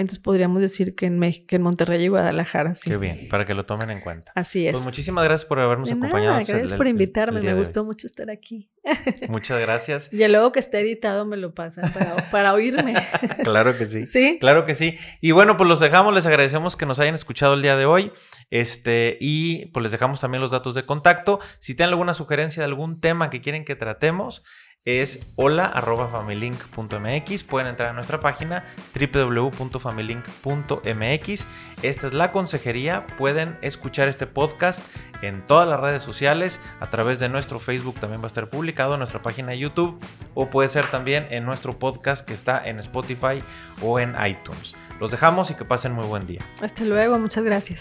[0.00, 2.90] entonces podríamos decir que en México, en Monterrey y Guadalajara, sí.
[2.90, 4.32] Qué bien, para que lo tomen en cuenta.
[4.34, 4.72] Así es.
[4.72, 6.36] Pues muchísimas gracias por habernos De nada, acompañado.
[6.36, 8.70] gracias el- por invitarme, me gustó mucho estar aquí.
[9.28, 10.12] Muchas gracias.
[10.12, 12.94] Y luego que esté editado me lo pasan para, para oírme.
[13.44, 14.06] Claro que sí.
[14.06, 14.38] ¿Sí?
[14.40, 14.96] Claro que sí.
[15.20, 18.12] Y bueno, pues los dejamos, les agradecemos que nos hayan escuchado el día de hoy.
[18.50, 21.40] Este, y pues les dejamos también los datos de contacto.
[21.58, 24.42] Si tienen alguna sugerencia de algún tema que quieren que tratemos,
[24.84, 27.44] es hola.familink.mx.
[27.44, 28.64] Pueden entrar a nuestra página
[28.94, 31.46] www.familink.mx.
[31.82, 33.06] Esta es la consejería.
[33.18, 34.82] Pueden escuchar este podcast
[35.22, 36.58] en todas las redes sociales.
[36.80, 40.02] A través de nuestro Facebook también va a estar publicado en nuestra página de YouTube.
[40.34, 43.42] O puede ser también en nuestro podcast que está en Spotify
[43.82, 44.74] o en iTunes.
[45.00, 46.40] Los dejamos y que pasen muy buen día.
[46.62, 47.80] Hasta luego, muchas gracias.